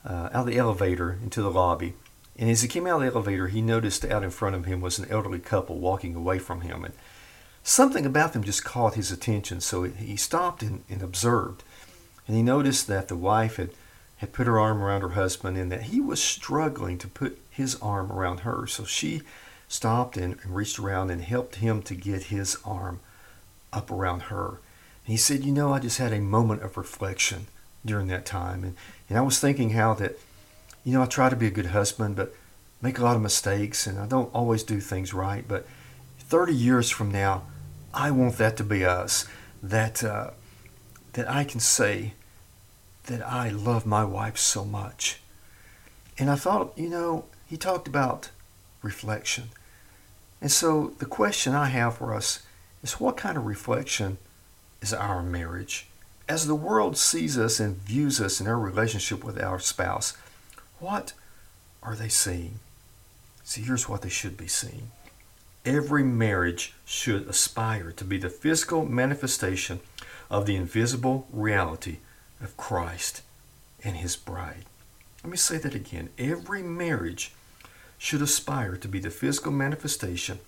uh, 0.06 0.30
out 0.32 0.42
of 0.42 0.46
the 0.46 0.58
elevator 0.58 1.18
into 1.24 1.42
the 1.42 1.50
lobby, 1.50 1.96
and 2.38 2.48
as 2.48 2.62
he 2.62 2.68
came 2.68 2.86
out 2.86 3.02
of 3.02 3.02
the 3.02 3.08
elevator, 3.08 3.48
he 3.48 3.62
noticed 3.62 4.06
out 4.06 4.24
in 4.24 4.30
front 4.30 4.56
of 4.56 4.66
him 4.66 4.82
was 4.82 5.00
an 5.00 5.10
elderly 5.10 5.40
couple 5.40 5.80
walking 5.80 6.14
away 6.14 6.38
from 6.38 6.62
him, 6.62 6.86
and 6.86 6.94
something 7.64 8.06
about 8.06 8.34
them 8.34 8.44
just 8.44 8.64
caught 8.64 8.94
his 8.94 9.12
attention. 9.12 9.62
So 9.62 9.82
he 9.84 10.16
stopped 10.16 10.62
and, 10.62 10.84
and 10.88 11.02
observed, 11.02 11.64
and 12.28 12.38
he 12.38 12.44
noticed 12.44 12.86
that 12.86 13.08
the 13.08 13.16
wife 13.16 13.56
had 13.56 13.72
had 14.18 14.34
put 14.34 14.48
her 14.48 14.60
arm 14.60 14.82
around 14.82 15.02
her 15.02 15.10
husband 15.10 15.58
and 15.58 15.72
that 15.72 15.84
he 15.84 16.02
was 16.02 16.22
struggling 16.22 16.98
to 16.98 17.08
put 17.08 17.40
his 17.50 17.76
arm 17.82 18.12
around 18.12 18.40
her. 18.40 18.66
So 18.68 18.84
she 18.84 19.22
stopped 19.68 20.18
and, 20.18 20.38
and 20.44 20.56
reached 20.56 20.80
around 20.80 21.12
and 21.12 21.22
helped 21.22 21.56
him 21.56 21.82
to 21.84 21.96
get 21.96 22.24
his 22.24 22.58
arm 22.66 23.00
up 23.72 23.92
around 23.92 24.24
her. 24.24 24.48
And 25.06 25.14
he 25.14 25.18
said, 25.18 25.44
You 25.44 25.52
know, 25.52 25.74
I 25.74 25.80
just 25.80 26.00
had 26.00 26.14
a 26.14 26.20
moment 26.20 26.64
of 26.64 26.78
reflection 26.78 27.48
during 27.86 28.08
that 28.08 28.26
time. 28.26 28.64
And, 28.64 28.76
and 29.08 29.18
I 29.18 29.22
was 29.22 29.40
thinking 29.40 29.72
how 29.72 29.94
that, 29.96 30.18
you 30.84 30.94
know, 30.94 31.04
I 31.04 31.06
try 31.06 31.30
to 31.30 31.36
be 31.36 31.48
a 31.48 31.52
good 31.52 31.68
husband, 31.68 32.16
but 32.16 32.34
make 32.82 32.98
a 32.98 33.04
lot 33.04 33.16
of 33.16 33.22
mistakes 33.22 33.88
and 33.88 34.00
I 34.00 34.08
don't 34.08 34.34
always 34.34 34.64
do 34.64 34.80
things 34.80 35.14
right. 35.14 35.48
But 35.48 35.68
30 36.20 36.54
years 36.54 36.90
from 36.90 37.12
now, 37.12 37.44
I 37.94 38.12
want 38.12 38.38
that 38.38 38.58
to 38.58 38.64
be 38.64 38.84
us. 38.84 39.28
That, 39.62 40.04
uh, 40.04 40.32
that 41.14 41.30
I 41.30 41.44
can 41.44 41.60
say, 41.60 42.14
that 43.08 43.26
I 43.26 43.50
love 43.50 43.86
my 43.86 44.04
wife 44.04 44.38
so 44.38 44.64
much. 44.64 45.20
And 46.18 46.30
I 46.30 46.36
thought, 46.36 46.74
you 46.76 46.90
know, 46.90 47.26
he 47.48 47.58
talked 47.58 47.88
about 47.88 48.30
reflection. 48.82 49.50
And 50.42 50.52
so 50.52 50.94
the 51.00 51.06
question 51.06 51.54
I 51.54 51.68
have 51.68 51.98
for 51.98 52.14
us 52.14 52.44
is 52.84 53.00
what 53.00 53.18
kind 53.18 53.38
of 53.38 53.46
reflection 53.46 54.18
is 54.82 54.94
our 54.94 55.24
marriage? 55.24 55.88
As 56.30 56.46
the 56.46 56.56
world 56.56 56.98
sees 56.98 57.38
us 57.38 57.60
and 57.60 57.78
views 57.78 58.22
us 58.22 58.40
in 58.40 58.48
our 58.48 58.60
relationship 58.60 59.24
with 59.24 59.42
our 59.42 59.60
spouse, 59.60 60.16
what 60.80 61.14
are 61.82 61.96
they 61.96 62.10
seeing? 62.10 62.60
See, 63.44 63.62
here's 63.62 63.88
what 63.88 64.02
they 64.02 64.10
should 64.10 64.36
be 64.36 64.48
seeing. 64.48 64.92
Every 65.66 66.04
marriage 66.04 66.74
should 66.86 67.28
aspire 67.28 67.92
to 67.94 68.04
be 68.04 68.18
the 68.18 68.30
physical 68.30 68.86
manifestation 68.86 69.80
of 70.30 70.46
the 70.46 70.56
invisible 70.56 71.28
reality 71.32 71.98
of 72.42 72.58
Christ 72.58 73.22
and 73.84 73.98
his 73.98 74.16
bride. 74.16 74.66
Let 75.24 75.32
me 75.32 75.38
say 75.38 75.58
that 75.58 75.76
again. 75.76 76.10
Every 76.18 76.64
marriage 76.64 77.34
should 77.98 78.22
aspire 78.22 78.76
to 78.78 78.88
be 78.88 79.00
the 79.00 79.10
physical 79.10 79.52
manifestation 79.52 80.40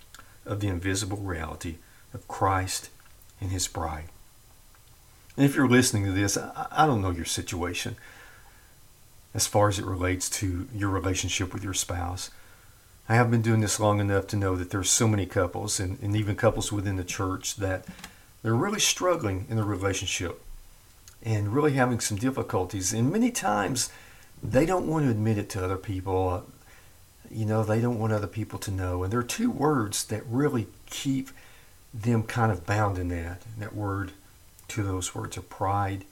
of 0.46 0.60
the 0.60 0.68
invisible 0.68 1.18
reality 1.18 1.76
of 2.14 2.26
Christ 2.28 2.90
and 3.40 3.50
his 3.50 3.68
bride. 3.68 4.06
And 5.36 5.44
if 5.44 5.56
you're 5.56 5.68
listening 5.68 6.04
to 6.04 6.12
this, 6.12 6.36
I 6.36 6.86
don't 6.86 7.02
know 7.02 7.10
your 7.10 7.24
situation 7.24 7.96
as 9.32 9.46
far 9.46 9.68
as 9.68 9.78
it 9.78 9.84
relates 9.84 10.28
to 10.30 10.68
your 10.74 10.90
relationship 10.90 11.52
with 11.52 11.62
your 11.62 11.74
spouse. 11.74 12.30
I 13.08 13.14
have 13.14 13.30
been 13.30 13.42
doing 13.42 13.60
this 13.60 13.80
long 13.80 14.00
enough 14.00 14.26
to 14.28 14.36
know 14.36 14.56
that 14.56 14.70
there's 14.70 14.90
so 14.90 15.08
many 15.08 15.26
couples 15.26 15.80
and, 15.80 16.00
and 16.00 16.14
even 16.16 16.36
couples 16.36 16.70
within 16.70 16.96
the 16.96 17.04
church 17.04 17.56
that 17.56 17.84
they're 18.42 18.54
really 18.54 18.80
struggling 18.80 19.46
in 19.48 19.56
their 19.56 19.64
relationship 19.64 20.40
and 21.22 21.54
really 21.54 21.72
having 21.72 22.00
some 22.00 22.16
difficulties. 22.16 22.92
And 22.92 23.12
many 23.12 23.30
times 23.30 23.90
they 24.42 24.64
don't 24.66 24.86
want 24.86 25.04
to 25.04 25.10
admit 25.10 25.38
it 25.38 25.48
to 25.50 25.64
other 25.64 25.76
people. 25.76 26.46
You 27.30 27.44
know, 27.44 27.62
they 27.62 27.80
don't 27.80 27.98
want 27.98 28.12
other 28.12 28.26
people 28.26 28.58
to 28.60 28.70
know. 28.70 29.02
And 29.02 29.12
there 29.12 29.20
are 29.20 29.24
two 29.24 29.50
words 29.50 30.04
that 30.04 30.24
really 30.26 30.66
keep 30.86 31.30
them 31.92 32.22
kind 32.22 32.50
of 32.50 32.66
bound 32.66 32.98
in 32.98 33.08
that. 33.08 33.42
And 33.52 33.62
that 33.62 33.74
word, 33.74 34.12
two 34.68 34.82
of 34.82 34.86
those 34.86 35.14
words 35.14 35.36
are 35.36 35.42
pride 35.42 36.04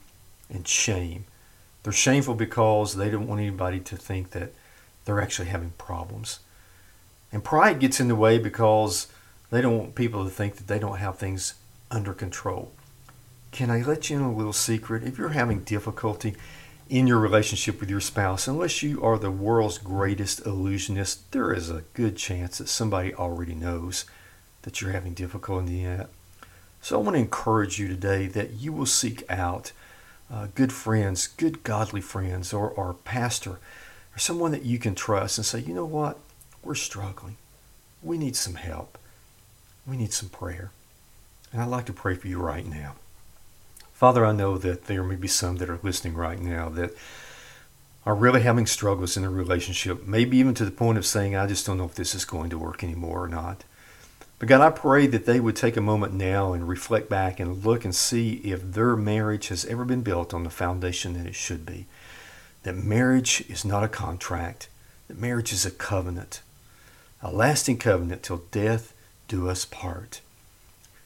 and 0.49 0.67
shame. 0.67 1.25
They're 1.83 1.93
shameful 1.93 2.35
because 2.35 2.95
they 2.95 3.09
don't 3.09 3.27
want 3.27 3.41
anybody 3.41 3.79
to 3.79 3.97
think 3.97 4.31
that 4.31 4.51
they're 5.05 5.21
actually 5.21 5.47
having 5.47 5.71
problems. 5.77 6.39
And 7.31 7.43
pride 7.43 7.79
gets 7.79 7.99
in 7.99 8.07
the 8.07 8.15
way 8.15 8.37
because 8.37 9.07
they 9.49 9.61
don't 9.61 9.77
want 9.77 9.95
people 9.95 10.23
to 10.23 10.29
think 10.29 10.55
that 10.57 10.67
they 10.67 10.79
don't 10.79 10.97
have 10.97 11.17
things 11.17 11.55
under 11.89 12.13
control. 12.13 12.71
Can 13.51 13.71
I 13.71 13.81
let 13.81 14.09
you 14.09 14.17
in 14.17 14.23
a 14.23 14.33
little 14.33 14.53
secret? 14.53 15.03
If 15.03 15.17
you're 15.17 15.29
having 15.29 15.61
difficulty 15.61 16.35
in 16.87 17.07
your 17.07 17.19
relationship 17.19 17.79
with 17.79 17.89
your 17.89 17.99
spouse, 17.99 18.47
unless 18.47 18.81
you 18.83 19.03
are 19.03 19.17
the 19.17 19.31
world's 19.31 19.77
greatest 19.77 20.45
illusionist, 20.45 21.31
there 21.31 21.53
is 21.53 21.69
a 21.69 21.83
good 21.93 22.15
chance 22.15 22.57
that 22.57 22.69
somebody 22.69 23.13
already 23.13 23.55
knows 23.55 24.05
that 24.61 24.81
you're 24.81 24.91
having 24.91 25.13
difficulty 25.13 25.83
in. 25.83 26.05
So 26.81 26.97
I 26.97 27.01
want 27.01 27.15
to 27.15 27.21
encourage 27.21 27.79
you 27.79 27.87
today 27.87 28.27
that 28.27 28.53
you 28.53 28.71
will 28.71 28.85
seek 28.85 29.23
out 29.29 29.71
uh, 30.31 30.47
good 30.55 30.71
friends, 30.71 31.27
good 31.27 31.63
godly 31.63 32.01
friends, 32.01 32.53
or, 32.53 32.69
or 32.69 32.93
pastor, 32.93 33.59
or 34.15 34.17
someone 34.19 34.51
that 34.51 34.63
you 34.63 34.79
can 34.79 34.95
trust 34.95 35.37
and 35.37 35.45
say, 35.45 35.59
you 35.59 35.73
know 35.73 35.85
what? 35.85 36.19
We're 36.63 36.75
struggling. 36.75 37.37
We 38.01 38.17
need 38.17 38.35
some 38.35 38.55
help. 38.55 38.97
We 39.85 39.97
need 39.97 40.13
some 40.13 40.29
prayer. 40.29 40.71
And 41.51 41.61
I'd 41.61 41.67
like 41.67 41.85
to 41.87 41.93
pray 41.93 42.15
for 42.15 42.27
you 42.27 42.39
right 42.39 42.65
now. 42.65 42.95
Father, 43.99 44.25
I 44.25 44.31
know 44.31 44.57
that 44.57 44.85
there 44.85 45.03
may 45.03 45.17
be 45.17 45.27
some 45.27 45.57
that 45.57 45.69
are 45.69 45.81
listening 45.83 46.13
right 46.13 46.39
now 46.39 46.69
that 46.69 46.95
are 48.05 48.15
really 48.15 48.43
having 48.43 48.65
struggles 48.65 49.17
in 49.17 49.25
a 49.25 49.29
relationship, 49.29 50.07
maybe 50.07 50.37
even 50.37 50.53
to 50.53 50.63
the 50.63 50.71
point 50.71 50.97
of 50.97 51.05
saying, 51.05 51.35
I 51.35 51.47
just 51.47 51.65
don't 51.65 51.77
know 51.77 51.83
if 51.83 51.95
this 51.95 52.15
is 52.15 52.23
going 52.23 52.49
to 52.51 52.57
work 52.57 52.81
anymore 52.81 53.25
or 53.25 53.27
not. 53.27 53.65
But 54.39 54.47
God, 54.47 54.61
I 54.61 54.69
pray 54.69 55.05
that 55.07 55.25
they 55.25 55.41
would 55.41 55.57
take 55.57 55.75
a 55.75 55.81
moment 55.81 56.13
now 56.13 56.53
and 56.53 56.65
reflect 56.65 57.09
back 57.09 57.41
and 57.41 57.65
look 57.65 57.83
and 57.83 57.93
see 57.93 58.35
if 58.35 58.71
their 58.71 58.95
marriage 58.95 59.49
has 59.49 59.65
ever 59.65 59.83
been 59.83 60.01
built 60.01 60.33
on 60.33 60.45
the 60.45 60.49
foundation 60.49 61.11
that 61.15 61.27
it 61.27 61.35
should 61.35 61.65
be. 61.65 61.85
That 62.63 62.77
marriage 62.77 63.43
is 63.49 63.65
not 63.65 63.83
a 63.83 63.89
contract, 63.89 64.69
that 65.09 65.19
marriage 65.19 65.51
is 65.51 65.65
a 65.65 65.71
covenant, 65.71 66.39
a 67.21 67.33
lasting 67.33 67.79
covenant 67.79 68.23
till 68.23 68.43
death 68.51 68.93
do 69.27 69.49
us 69.49 69.65
part. 69.65 70.21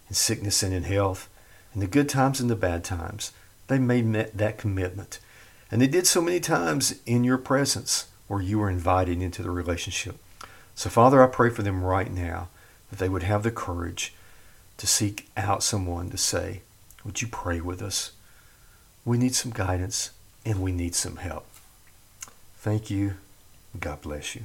In 0.10 0.14
sickness 0.14 0.62
and 0.62 0.76
in 0.76 0.84
health, 0.84 1.28
in 1.74 1.80
the 1.80 1.88
good 1.88 2.10
times 2.10 2.40
and 2.40 2.50
the 2.50 2.56
bad 2.56 2.84
times. 2.84 3.32
They 3.68 3.80
made 3.80 4.14
that 4.14 4.58
commitment. 4.58 5.20
And 5.72 5.82
they 5.82 5.88
did 5.88 6.06
so 6.06 6.22
many 6.22 6.40
times 6.40 7.00
in 7.06 7.24
your 7.24 7.38
presence 7.38 8.08
where 8.28 8.42
you 8.42 8.60
were 8.60 8.70
invited 8.70 9.22
into 9.22 9.42
the 9.42 9.50
relationship. 9.50 10.18
So, 10.76 10.90
Father, 10.90 11.24
I 11.24 11.28
pray 11.28 11.50
for 11.50 11.64
them 11.64 11.84
right 11.84 12.12
now 12.12 12.50
that 12.90 13.00
they 13.00 13.10
would 13.10 13.24
have 13.24 13.44
the 13.44 13.52
courage 13.52 14.14
to 14.78 14.88
seek 14.88 15.30
out 15.38 15.64
someone 15.64 16.10
to 16.10 16.18
say, 16.18 16.62
Would 17.06 17.22
you 17.22 17.28
pray 17.28 17.62
with 17.62 17.82
us? 17.82 18.12
We 19.06 19.18
need 19.18 19.36
some 19.36 19.52
guidance 19.52 20.12
and 20.46 20.62
we 20.62 20.72
need 20.72 20.96
some 20.96 21.18
help. 21.18 21.48
Thank 22.58 22.90
you. 22.90 23.16
God 23.80 24.02
bless 24.02 24.36
you. 24.36 24.44